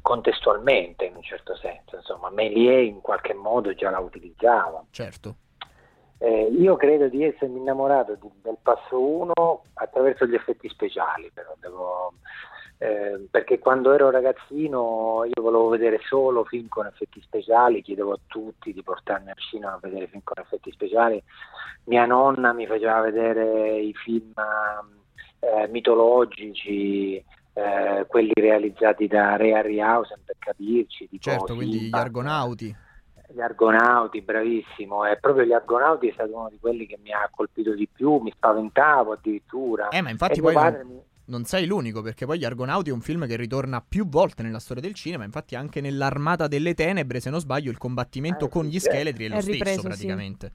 [0.00, 4.82] contestualmente in un certo senso, insomma, Méliès in qualche modo già la utilizzava.
[4.90, 5.36] Certo.
[6.20, 11.54] Eh, io credo di essermi innamorato di- del passo 1 attraverso gli effetti speciali, però
[11.60, 12.14] devo-
[12.78, 18.18] eh, perché quando ero ragazzino io volevo vedere solo film con effetti speciali, chiedevo a
[18.26, 21.20] tutti di portarmi al cinema a vedere film con effetti speciali.
[21.84, 24.32] Mia nonna mi faceva vedere i film
[25.40, 32.00] eh, mitologici, eh, quelli realizzati da Ray Harryhausen per capirci, tipo Certo, quindi gli Sinbad,
[32.00, 32.76] Argonauti.
[33.34, 37.28] gli Argonauti, bravissimo, e proprio gli Argonauti è stato uno di quelli che mi ha
[37.34, 39.88] colpito di più, mi spaventavo addirittura.
[39.88, 42.92] Eh, ma infatti E poi non, mi- non sei l'unico, perché poi Gli Argonauti è
[42.92, 47.20] un film che ritorna più volte nella storia del cinema, infatti anche nell'Armata delle Tenebre,
[47.20, 49.90] se non sbaglio, il combattimento Eh, con sì, gli scheletri è lo È stesso ripreso,
[49.92, 50.16] sì.
[50.16, 50.52] praticamente.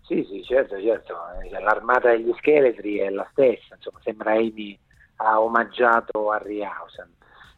[0.00, 1.14] Sì, sì, certo, certo.
[1.42, 4.78] Eh, L'armata degli scheletri è la stessa, insomma, sembra Amy
[5.16, 7.10] ha omaggiato Harryhausen.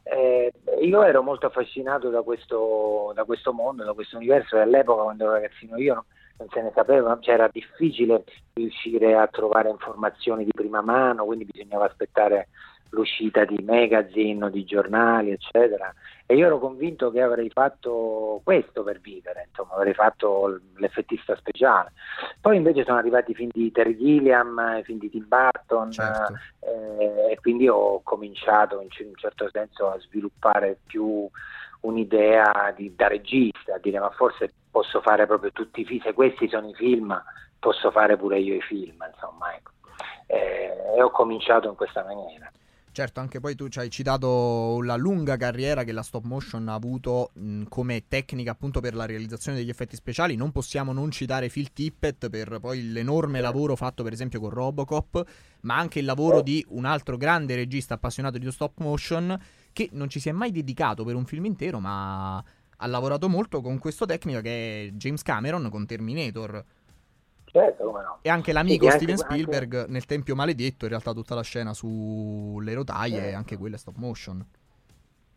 [0.05, 5.03] Eh, io ero molto affascinato da questo, da questo mondo, da questo universo e all'epoca
[5.03, 6.07] quando ero ragazzino io no-
[6.39, 11.45] non se ne sapeva, cioè era difficile riuscire a trovare informazioni di prima mano, quindi
[11.45, 12.49] bisognava aspettare
[12.91, 15.93] l'uscita di magazine o di giornali, eccetera.
[16.25, 21.93] E io ero convinto che avrei fatto questo per vivere, insomma, avrei fatto l'effettista speciale.
[22.41, 26.35] Poi invece sono arrivati i film di Terry Gilliam, i film di Tim Burton, Certo.
[26.61, 31.29] eh, e quindi ho cominciato in un certo senso a sviluppare più
[31.81, 36.13] un'idea di, da regista, a dire ma forse posso fare proprio tutti i film, se
[36.13, 37.19] questi sono i film
[37.59, 39.71] posso fare pure io i film, insomma, ecco.
[40.27, 42.53] Eh, e ho cominciato in questa maniera.
[42.93, 46.75] Certo, anche poi tu ci hai citato la lunga carriera che la stop motion ha
[46.75, 50.37] avuto mh, come tecnica appunto per la realizzazione degli effetti speciali.
[50.37, 55.25] Non possiamo non citare Phil Tippett per poi l'enorme lavoro fatto per esempio con Robocop,
[55.63, 59.39] ma anche il lavoro di un altro grande regista appassionato di stop motion
[59.73, 62.43] che non ci si è mai dedicato per un film intero, ma
[62.79, 66.65] ha lavorato molto con questa tecnica che è James Cameron con Terminator.
[67.45, 68.19] Certo, come no.
[68.23, 71.73] E anche l'amico Sì, Steven anche- Spielberg nel Tempio Maledetto, in realtà tutta la scena
[71.73, 73.37] sulle rotaie, Certo.
[73.37, 74.45] anche quella stop motion.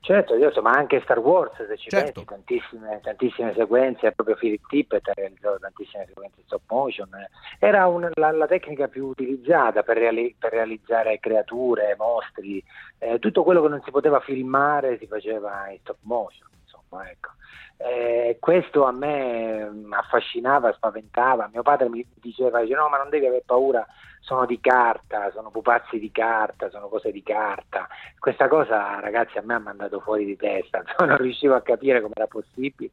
[0.01, 2.23] Certo, certo, ma anche Star Wars, se ci Certo.
[2.23, 7.29] pensi, tantissime, tantissime sequenze, proprio Philip Tippett ha realizzato tantissime sequenze stop motion, eh.
[7.59, 12.63] era un- la, la tecnica più utilizzata per, reali- per realizzare creature, mostri,
[12.97, 16.47] eh, tutto quello che non si poteva filmare si faceva in stop motion,
[16.89, 17.29] insomma, ecco.
[17.77, 23.09] Eh, questo a me mm, affascinava, spaventava, mio padre mi diceva, dice, no ma non
[23.09, 23.85] devi avere paura,
[24.19, 27.87] sono di carta, sono pupazzi di carta, sono cose di carta,
[28.19, 32.13] questa cosa ragazzi a me ha mandato fuori di testa, non riuscivo a capire come
[32.15, 32.91] era possibile,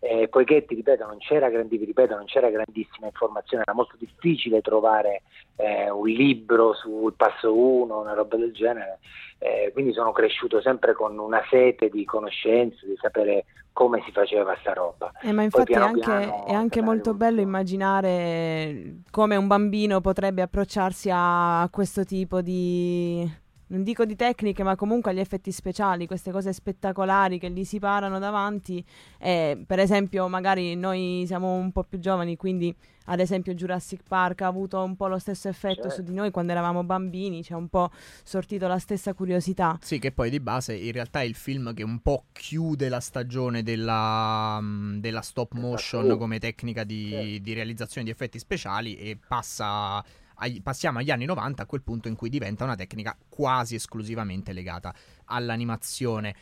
[0.00, 3.96] eh, poiché ti ripeto non c'era, grandi, vi ripeto, non c'era grandissima informazione, era molto
[3.98, 5.22] difficile trovare
[5.56, 8.98] eh, un libro sul passo 1, una roba del genere,
[9.38, 14.56] eh, quindi sono cresciuto sempre con una sete di conoscenze, di sapere come si faceva
[14.60, 15.12] sta roba.
[15.22, 20.00] Eh, ma infatti piano è anche, piano è anche molto bello immaginare come un bambino
[20.00, 23.30] potrebbe approcciarsi a questo tipo di,
[23.70, 27.78] non dico di tecniche, ma comunque agli effetti speciali, queste cose spettacolari che gli si
[27.78, 28.84] parano davanti.
[29.18, 32.74] E, per esempio, magari noi siamo un po' più giovani, quindi
[33.06, 36.02] ad esempio Jurassic Park ha avuto un po' lo stesso effetto su Certo.
[36.10, 37.90] di noi quando eravamo bambini, ci ha un po'
[38.22, 39.78] sortito la stessa curiosità.
[39.80, 43.00] Sì, che poi di base in realtà è il film che un po' chiude la
[43.00, 46.18] stagione della, mh, della stop motion Esatto.
[46.18, 47.38] come tecnica di, Certo.
[47.42, 50.04] di realizzazione di effetti speciali e passa
[50.40, 54.52] ai- passiamo agli anni 90 a quel punto in cui diventa una tecnica quasi esclusivamente
[54.52, 54.94] legata
[55.26, 56.34] all'animazione.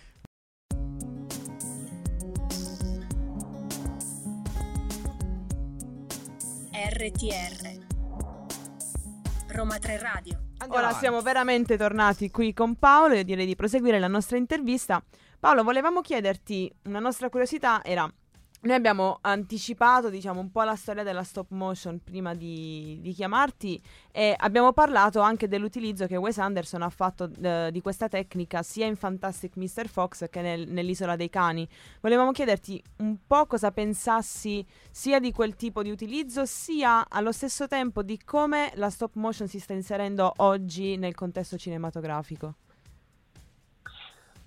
[6.70, 7.87] RTR
[9.48, 10.98] Roma 3 Radio Andiamo Ora avanti.
[10.98, 15.02] siamo veramente tornati qui con Paolo e direi di proseguire la nostra intervista.
[15.38, 18.12] Paolo, volevamo chiederti, una nostra curiosità era,
[18.61, 23.81] noi abbiamo anticipato diciamo un po' la storia della stop motion prima di, di chiamarti
[24.11, 28.87] e abbiamo parlato anche dell'utilizzo che Wes Anderson ha fatto eh, di questa tecnica sia
[28.87, 29.87] in Fantastic Mr.
[29.87, 31.68] Fox che nel- nell'Isola dei Cani.
[32.01, 37.68] Volevamo chiederti un po' cosa pensassi sia di quel tipo di utilizzo, sia allo stesso
[37.68, 42.55] tempo di come la stop motion si sta inserendo oggi nel contesto cinematografico.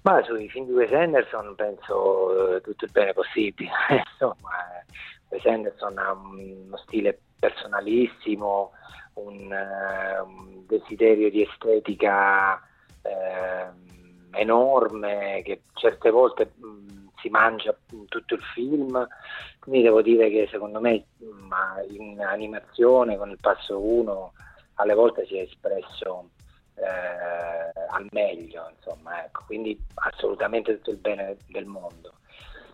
[0.04, 3.70] Ma sui film di Wes Anderson penso eh, tutto il bene possibile.
[4.12, 4.86] Insomma, eh,
[5.30, 8.72] Wes Anderson ha un- uno stile personalissimo,
[9.16, 12.60] un, eh, un desiderio di estetica
[13.04, 17.76] ehm, enorme che certe volte mh, si mangia
[18.08, 19.08] tutto il film.
[19.60, 24.34] Quindi devo dire che secondo me mh, in animazione con il passo 1
[24.76, 26.30] alle volte si è espresso
[26.82, 29.44] eh, al meglio, insomma, ecco.
[29.46, 32.14] quindi assolutamente tutto il bene del mondo.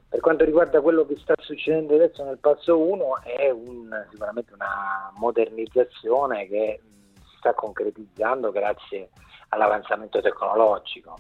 [0.09, 5.11] Per quanto riguarda quello che sta succedendo adesso nel passo 1 è un, sicuramente una
[5.15, 6.79] modernizzazione che
[7.13, 9.09] si sta concretizzando grazie
[9.49, 11.17] all'avanzamento tecnologico.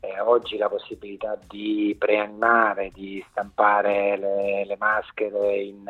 [0.00, 5.84] Eh, oggi la possibilità di preanimare, di stampare le, le maschere in,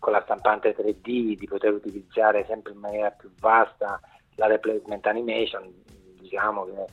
[0.00, 4.00] con la stampante 3D, di poter utilizzare sempre in maniera più vasta
[4.38, 5.70] la replacement animation,
[6.20, 6.84] diciamo che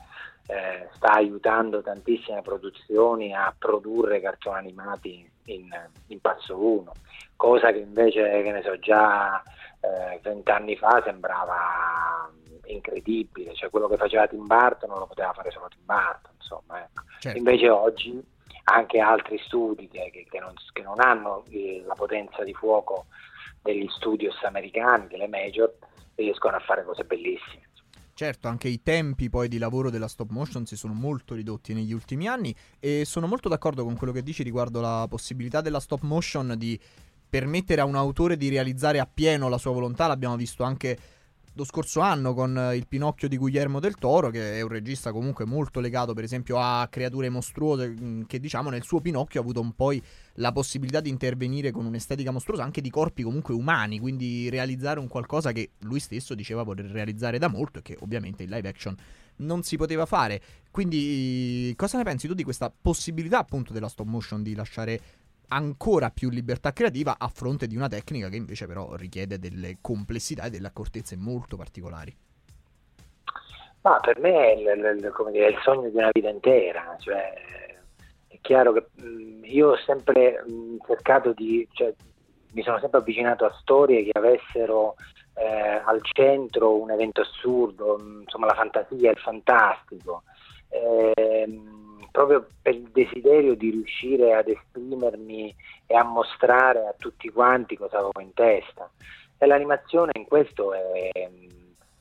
[0.47, 5.69] eh, sta aiutando tantissime produzioni a produrre cartoni animati in,
[6.07, 6.91] in passo 1,
[7.35, 9.41] cosa che invece, che ne so, già
[9.79, 12.29] eh, vent'anni fa sembrava
[12.65, 16.79] incredibile, cioè quello che faceva Tim Burton non lo poteva fare solo Tim Burton, insomma,
[16.79, 17.03] ecco.
[17.19, 17.37] Certo.
[17.37, 18.23] invece oggi
[18.65, 23.05] anche altri studi che, che- che non, che non hanno eh, la potenza di fuoco
[23.61, 25.71] degli studios americani, delle major,
[26.15, 27.63] riescono a fare cose bellissime.
[28.13, 31.91] Certo, anche i tempi poi di lavoro della stop motion si sono molto ridotti negli
[31.91, 36.01] ultimi anni e sono molto d'accordo con quello che dici riguardo la possibilità della stop
[36.03, 36.79] motion di
[37.27, 40.07] permettere a un autore di realizzare appieno la sua volontà.
[40.07, 40.97] L'abbiamo visto anche
[41.55, 45.11] lo scorso anno con eh, il Pinocchio di Guillermo del Toro, che è un regista
[45.11, 49.43] comunque molto legato per esempio a creature mostruose, mh, che diciamo nel suo Pinocchio ha
[49.43, 50.01] avuto un poi
[50.35, 55.07] la possibilità di intervenire con un'estetica mostruosa anche di corpi comunque umani, quindi realizzare un
[55.07, 58.95] qualcosa che lui stesso diceva voler realizzare da molto e che ovviamente in live action
[59.37, 60.41] non si poteva fare.
[60.71, 64.99] Quindi cosa ne pensi tu di questa possibilità appunto della stop motion di lasciare
[65.47, 70.43] ancora più libertà creativa a fronte di una tecnica che invece però richiede delle complessità
[70.43, 72.15] e delle accortezze molto particolari?
[73.81, 77.33] Ma per me è il, il- dire, il sogno di una vita intera, cioè,
[78.27, 81.93] è chiaro che mh, io ho sempre mh, cercato di, cioè,
[82.53, 84.95] mi sono sempre avvicinato a storie che avessero
[85.35, 90.23] eh, al centro un evento assurdo, mh, insomma la fantasia, il fantastico,
[90.69, 95.53] ehm, proprio per il desiderio di riuscire ad esprimermi
[95.85, 98.89] e a mostrare a tutti quanti cosa avevo in testa.
[99.37, 101.09] E l'animazione in questo è,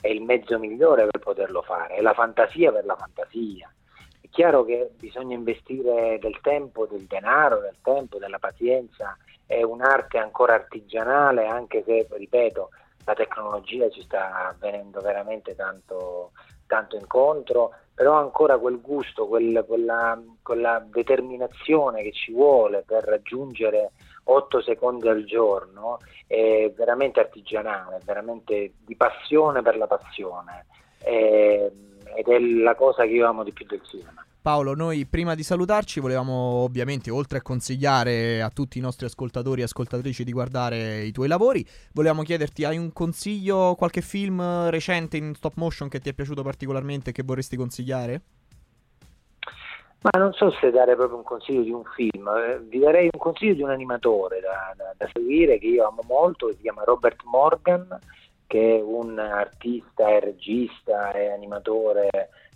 [0.00, 3.68] è il mezzo migliore per poterlo fare, è la fantasia per la fantasia.
[4.20, 10.18] È chiaro che bisogna investire del tempo, del denaro, del tempo, della pazienza, è un'arte
[10.18, 12.68] ancora artigianale, anche se, ripeto,
[13.04, 16.30] la tecnologia ci sta venendo veramente tanto,
[16.68, 23.92] tanto incontro, però ancora quel gusto, quel- quella, quella determinazione che ci vuole per raggiungere
[24.24, 30.66] 8 secondi al giorno è veramente artigianale, è veramente di passione per la passione.
[30.98, 31.70] Eh,
[32.14, 34.24] ed è la cosa che io amo di più del cinema.
[34.44, 36.32] Paolo, noi prima di salutarci volevamo
[36.64, 41.28] ovviamente, oltre a consigliare a tutti i nostri ascoltatori e ascoltatrici di guardare i tuoi
[41.28, 46.12] lavori, volevamo chiederti, hai un consiglio, qualche film recente in stop motion che ti è
[46.12, 48.20] piaciuto particolarmente e che vorresti consigliare?
[50.02, 53.18] Ma non so se dare proprio un consiglio di un film, eh, vi darei un
[53.18, 56.84] consiglio di un animatore da, da- da seguire che io amo molto, che si chiama
[56.84, 57.98] Robert Morgan,
[58.46, 62.08] che è un artista e regista e animatore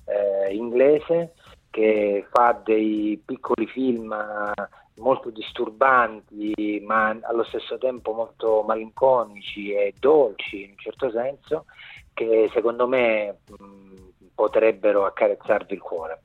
[0.05, 1.35] eh, inglese
[1.70, 4.68] che fa dei piccoli film eh,
[5.01, 11.66] molto disturbanti ma allo stesso tempo molto malinconici e dolci in un certo senso
[12.12, 13.88] che secondo me mh,
[14.35, 16.22] potrebbero accarezzarvi il cuore.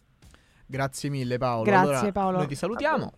[0.66, 1.64] Grazie mille Paolo.
[1.64, 2.38] Grazie, Allora, Paolo.
[2.38, 3.12] Noi ti salutiamo.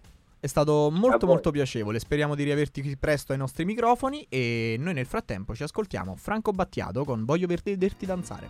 [0.46, 4.94] È stato molto molto piacevole, speriamo di riaverti qui presto ai nostri microfoni e noi
[4.94, 8.50] nel frattempo ci ascoltiamo Franco Battiato con Voglio vederti danzare.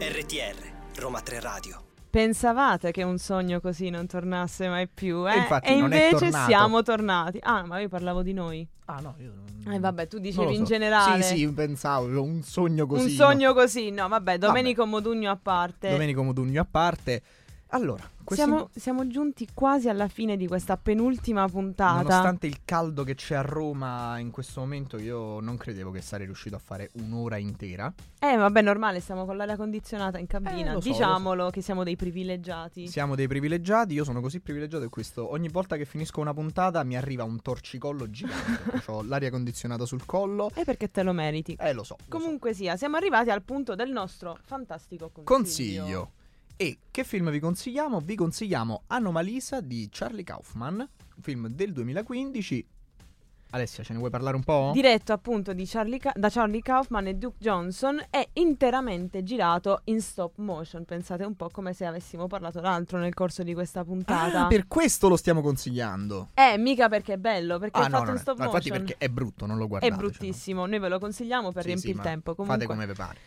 [0.00, 1.89] RTR, Roma 3 Radio.
[2.10, 5.46] Pensavate che un sogno così non tornasse mai più, eh?
[5.48, 7.38] E è invece siamo tornati.
[7.40, 8.66] Ah, ma io parlavo di noi.
[8.86, 9.72] Ah no, io non...
[9.72, 10.72] Eh, vabbè, tu dicevi lo in so.
[10.72, 11.22] generale.
[11.22, 13.02] Sì, sì, pensavo, un sogno così.
[13.02, 13.14] un no?
[13.14, 13.90] sogno così.
[13.90, 15.90] No, vabbè, Domenico Modugno a parte.
[15.90, 17.22] Domenico Modugno a parte.
[17.72, 22.02] Allora, Siamo, siamo giunti quasi alla fine di questa penultima puntata.
[22.02, 26.26] nonostante il caldo che c'è a Roma in questo momento, io non credevo che sarei
[26.26, 27.92] riuscito a fare un'ora intera.
[28.18, 30.72] Eh, vabbè, normale, stiamo con l'aria condizionata in cabina.
[30.76, 32.86] Eh, so, Diciamolo che siamo dei privilegiati.
[32.86, 36.82] Siamo dei privilegiati, io sono così privilegiato che questo ogni volta che finisco una puntata
[36.84, 38.82] mi arriva un torcicollo gigante.
[38.86, 40.50] Ho l'aria condizionata sul collo.
[40.54, 41.56] E perché te lo meriti.
[41.58, 41.96] Eh, lo so.
[41.98, 42.18] lo so.
[42.18, 45.24] Comunque sia, siamo arrivati al punto del nostro fantastico consiglio.
[45.24, 46.12] Consiglio.
[46.62, 48.00] E che film vi consigliamo?
[48.00, 52.66] Vi consigliamo Anomalisa di Charlie Kaufman, un film del 2015
[53.52, 54.70] Alessia, ce ne vuoi parlare un po'?
[54.74, 60.02] diretto appunto di Charlie Ca- da Charlie Kaufman e Duke Johnson, è interamente girato in
[60.02, 60.84] stop motion.
[60.84, 64.44] Pensate un po' come se avessimo parlato d'altro nel corso di questa puntata.
[64.44, 66.28] Ah, per questo lo stiamo consigliando.
[66.34, 68.20] Eh, mica perché è bello, perché Ah, è no, fatto no, in no.
[68.20, 68.84] stop No, infatti motion.
[68.86, 69.92] perché è brutto, non lo guardate.
[69.92, 72.34] È bruttissimo, noi ve lo consigliamo per Sì, sì, riempire ma il tempo.
[72.36, 73.18] Comunque, Fate come vi pare.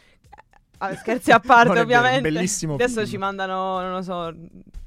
[0.80, 2.22] Ah, scherzi a parte, è vero, ovviamente.
[2.32, 3.06] bellissimo Adesso film.
[3.08, 4.14] ci mandano, non lo so,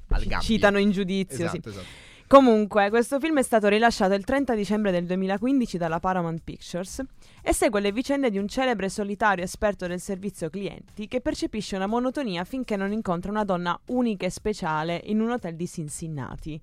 [0.08, 1.36] Al ci citano in giudizio.
[1.48, 1.56] sì.
[1.56, 2.04] Esatto, esatto.
[2.28, 7.00] Comunque, questo film è stato rilasciato il 30 dicembre del 2015 dalla Paramount Pictures
[7.40, 11.86] e segue le vicende di un celebre solitario esperto del servizio clienti che percepisce una
[11.86, 16.60] monotonia finché non incontra una donna unica e speciale in un hotel di Cincinnati.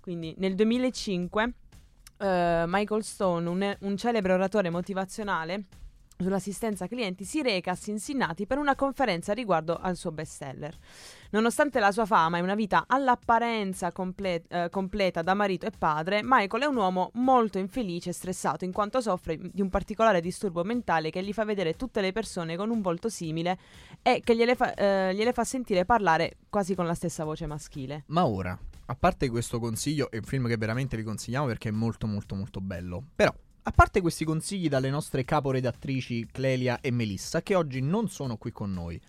[0.00, 1.52] Quindi nel 2005
[2.18, 5.64] eh, Michael Stone, un, un celebre oratore motivazionale
[6.22, 10.76] sull'assistenza clienti, si reca a Cincinnati per una conferenza riguardo al suo bestseller.
[11.30, 16.20] Nonostante la sua fama e una vita all'apparenza comple- eh, completa da marito e padre,
[16.22, 20.64] Michael è un uomo molto infelice e stressato in quanto soffre di un particolare disturbo
[20.64, 23.58] mentale che gli fa vedere tutte le persone con un volto simile
[24.02, 28.04] e che gliele fa, eh, gliele fa sentire parlare quasi con la stessa voce maschile.
[28.06, 31.72] Ma ora, a parte questo consiglio, è un film che veramente vi consigliamo perché è
[31.72, 33.04] molto molto molto bello.
[33.14, 33.32] Però,
[33.62, 38.52] a parte questi consigli dalle nostre caporedattrici Clelia e Melissa, che oggi non sono qui
[38.52, 39.00] con noi,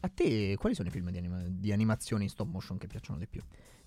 [0.00, 3.18] a te quali sono i film di, anima- di animazione in stop motion che piacciono
[3.18, 3.42] di più?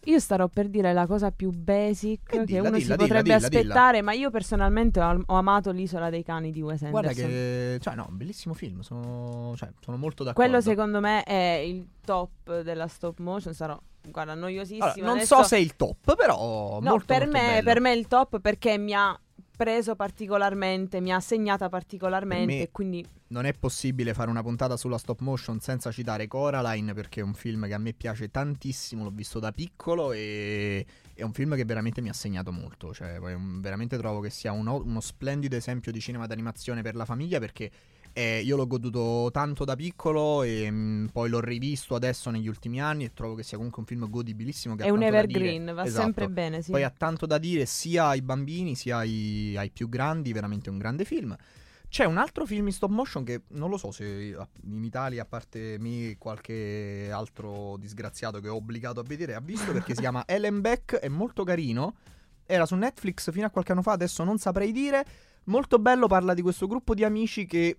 [0.06, 2.96] Io starò per dire la cosa più basic Eh, che dilla, uno dilla, si dilla,
[2.96, 7.30] potrebbe aspettare, ma io personalmente ho, ho amato l'isola dei cani di Wes Guarda Anderson.
[7.30, 10.50] che, cioè no, un bellissimo film, sono, cioè, sono molto d'accordo.
[10.50, 13.78] Quello secondo me è il top della stop motion, sarò
[14.10, 14.86] guarda noiosissimo.
[14.86, 17.80] Allora, non Adesso- so se è il top, però No, molto, per molto me, per
[17.82, 19.20] me è il top perché mi ha
[19.60, 25.20] preso particolarmente, mi ha segnata particolarmente quindi Non è possibile fare una puntata sulla stop
[25.20, 29.38] motion senza citare Coraline perché è un film che a me piace tantissimo, l'ho visto
[29.40, 33.98] da piccolo e è un film che veramente mi ha segnato molto, cioè um, veramente
[33.98, 37.70] trovo che sia uno, uno splendido esempio di cinema d'animazione per la famiglia perché
[38.20, 42.82] eh, io l'ho goduto tanto da piccolo e mm, poi l'ho rivisto adesso negli ultimi
[42.82, 45.86] anni e trovo che sia comunque un film godibilissimo che è ha un evergreen, va
[45.86, 46.04] Esatto.
[46.04, 46.72] sempre bene, sì.
[46.72, 50.78] Poi ha tanto da dire sia ai bambini sia ai, ai più grandi, veramente un
[50.78, 51.34] grande film.
[51.88, 55.26] C'è un altro film in stop motion che non lo so se in Italia, a
[55.26, 60.26] parte me, qualche altro disgraziato che ho obbligato a vedere, ha visto perché si chiama
[60.28, 61.96] Ellen Beck, è molto carino.
[62.46, 65.06] Era su Netflix fino a qualche anno fa, adesso non saprei dire.
[65.46, 67.78] Molto bello, parla di questo gruppo di amici che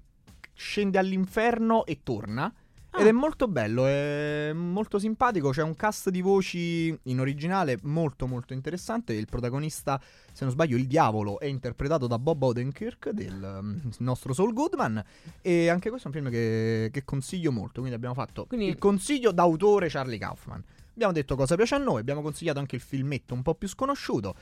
[0.61, 2.53] scende all'inferno e torna.
[2.93, 3.09] Ed Ah.
[3.09, 5.51] è molto bello, è molto simpatico.
[5.51, 9.13] C'è un cast di voci in originale molto molto interessante.
[9.13, 9.99] Il protagonista,
[10.33, 15.03] se non sbaglio, il diavolo è interpretato da Bob Odenkirk, del um, nostro Saul Goodman.
[15.41, 17.79] E anche questo è un film che, che consiglio molto.
[17.79, 20.63] Quindi abbiamo fatto Quindi- il consiglio d'autore Charlie Kaufman.
[20.93, 24.35] Abbiamo detto cosa piace a noi, abbiamo consigliato anche il filmetto un po' più sconosciuto.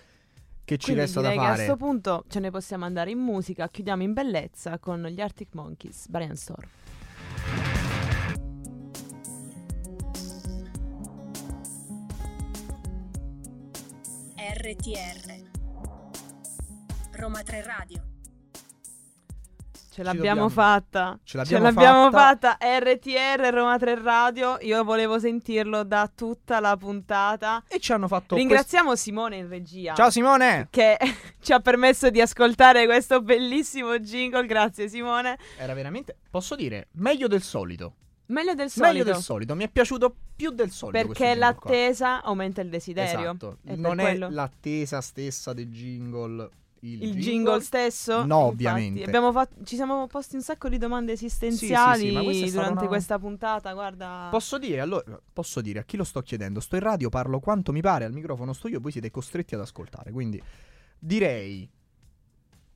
[0.68, 1.64] Che ci Quindi resta da direi che a fare?
[1.64, 6.08] questo punto ce ne possiamo andare in musica, chiudiamo in bellezza con gli Arctic Monkeys,
[6.08, 6.68] Brian Storm.
[14.36, 15.34] RTR
[17.12, 18.17] Roma 3 Radio
[19.98, 21.18] Ce l'abbiamo dobbiamo- fatta.
[21.24, 22.56] ce l'abbiamo l'abbiamo fatta.
[22.58, 22.78] fatta.
[22.78, 24.56] RTR Roma 3 Radio.
[24.60, 27.62] Io volevo sentirlo da tutta la puntata.
[27.66, 29.94] E ci hanno fatto Ringraziamo Simone in regia.
[29.94, 30.68] Ciao Simone!
[30.70, 30.96] Che
[31.40, 34.46] ci ha permesso di ascoltare questo bellissimo jingle.
[34.46, 35.36] Grazie, Simone.
[35.56, 37.94] Era veramente, posso dire, meglio del solito.
[38.26, 38.92] Meglio del solito.
[38.92, 40.98] Meglio del solito, mi è piaciuto più del solito.
[41.06, 41.70] Perché jingle qua.
[41.70, 43.18] l'attesa aumenta il desiderio.
[43.20, 43.56] Esatto.
[43.64, 46.48] Per Non quello- è l'attesa stessa del jingle.
[46.80, 48.24] Il, il jingle stesso?
[48.24, 49.04] No, Infatti, ovviamente.
[49.04, 52.78] abbiamo fatto- ci siamo posti un sacco di domande Sì, esistenziali sì, sì, stata durante
[52.80, 53.72] una- questa puntata.
[53.72, 56.60] Guarda, Posso dire, allora, posso dire a chi lo sto chiedendo?
[56.60, 59.60] Sto in radio, parlo quanto mi pare, al microfono sto io, voi siete costretti ad
[59.62, 60.12] ascoltare.
[60.12, 60.40] Quindi
[60.98, 61.68] direi,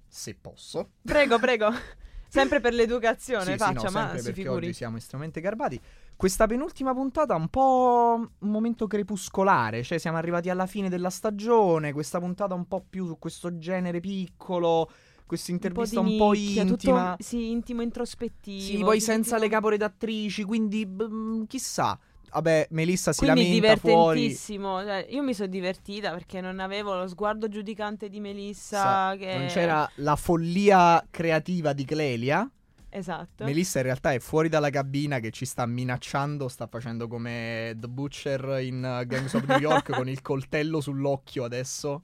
[0.09, 1.70] se posso, prego, prego.
[2.28, 4.66] Sempre per Sì, l'educazione, sì, faccia, no, ma si figuri.
[4.68, 5.80] oggi siamo estremamente garbati.
[6.22, 11.10] Questa penultima puntata è un po' un momento crepuscolare, cioè siamo arrivati alla fine della
[11.10, 14.88] stagione, questa puntata un po' più su questo genere piccolo,
[15.26, 17.16] questa intervista un po', nicchia, intima.
[17.16, 18.60] Tutto, sì, intimo introspettivo.
[18.60, 21.98] Sì, poi senza le caporedattrici, quindi b- chissà.
[22.30, 24.20] Vabbè, Melissa si Quindi lamenta fuori.
[24.20, 24.80] divertentissimo.
[24.84, 28.80] Cioè, io mi sono divertita perché non avevo lo sguardo giudicante di Melissa.
[29.10, 29.38] Sa- che...
[29.38, 32.48] Non c'era la follia creativa di Clelia.
[32.95, 33.45] Esatto.
[33.45, 37.88] Melissa in realtà è fuori dalla cabina che ci sta minacciando, sta facendo come The
[37.88, 42.03] Butcher in uh, Gangs of New York con il coltello sull'occhio adesso.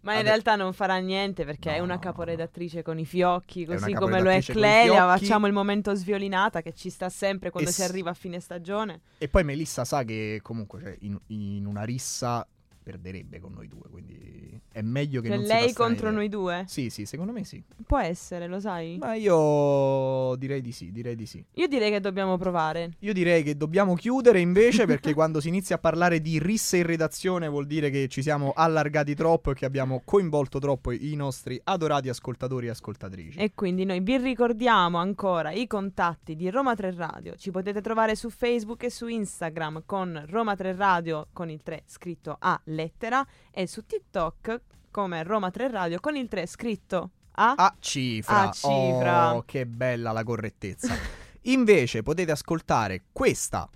[0.00, 2.06] Ma in Ade- realtà non farà niente perché è No, una no, no.
[2.10, 5.06] caporedattrice con i fiocchi, È una così come lo è Clelia.
[5.16, 8.38] Facciamo il momento sviolinata che ci sta sempre quando E si s- arriva a fine
[8.40, 9.00] stagione.
[9.18, 12.46] E poi Melissa sa che comunque cioè, in, in una rissa
[12.84, 16.64] perderebbe con noi due, quindi è meglio che Cioè, non lei contro noi due?
[16.66, 17.62] Sì, sì, secondo me sì.
[17.86, 18.98] Può essere, lo sai?
[18.98, 21.42] Ma io direi di sì, direi di sì.
[21.54, 22.90] Io direi che dobbiamo provare.
[22.98, 26.86] Io direi che dobbiamo chiudere invece perché quando si inizia a parlare di risse in
[26.86, 31.58] redazione vuol dire che ci siamo allargati troppo e che abbiamo coinvolto troppo i nostri
[31.64, 33.38] adorati ascoltatori e ascoltatrici.
[33.38, 37.34] E quindi noi vi ricordiamo ancora i contatti di Roma 3 Radio.
[37.36, 41.84] Ci potete trovare su Facebook e su Instagram con Roma 3 Radio con il 3
[41.86, 44.60] scritto a lettera e su TikTok
[44.90, 48.48] come Roma 3 Radio con il 3 scritto a A cifra.
[48.48, 49.34] A cifra.
[49.34, 50.94] Oh, che bella la correttezza.
[51.46, 53.68] Invece potete ascoltare questa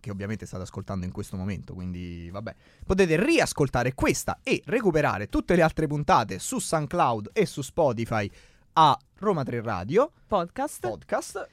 [0.00, 2.54] che ovviamente state ascoltando in questo momento, quindi vabbè.
[2.84, 8.28] Potete riascoltare questa e recuperare tutte le altre puntate su SoundCloud e su Spotify
[8.72, 10.88] a Roma 3 Radio podcast.
[10.88, 11.48] podcast.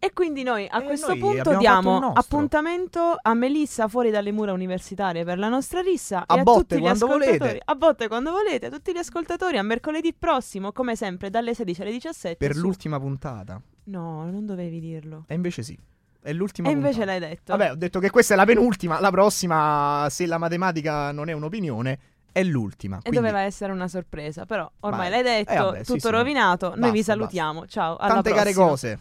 [0.00, 4.52] E quindi noi a E questo noi punto diamo appuntamento a Melissa fuori dalle mura
[4.52, 7.60] universitarie per la nostra rissa A botte quando volete.
[7.64, 11.80] A botte quando volete, a tutti gli ascoltatori a mercoledì prossimo, come sempre dalle 16
[11.82, 13.60] alle 17 Per su- l'ultima puntata.
[13.84, 15.24] No, non dovevi dirlo.
[15.26, 15.76] E invece sì.
[16.20, 17.18] È l'ultima E invece puntata.
[17.18, 17.56] l'hai detto.
[17.56, 19.00] Vabbè, ho detto che questa è la penultima.
[19.00, 21.98] La prossima, se la matematica non è un'opinione,
[22.30, 22.98] è l'ultima.
[22.98, 25.22] E Quindi doveva essere una sorpresa, però ormai Vai.
[25.22, 26.10] l'hai detto, Eh, vabbè, sì, tutto sì.
[26.12, 26.68] rovinato.
[26.68, 27.66] Noi Basta, vi salutiamo.
[27.66, 28.66] Ciao, alla tante care prossima.
[28.68, 28.98] cose.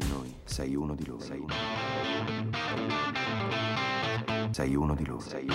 [0.00, 1.20] Sei uno di noi, sei uno di loro.
[1.20, 1.54] Sei uno,
[4.50, 5.20] sei uno di loro.
[5.20, 5.54] Sei uno.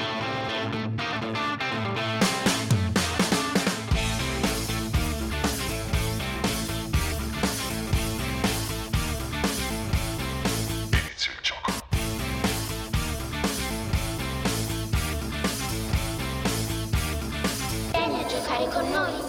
[17.91, 19.24] Vieni a giocare con noi.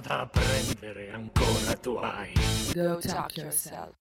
[0.00, 2.32] Da apprendere ancora tu hai.
[2.72, 3.96] Go talk yourself.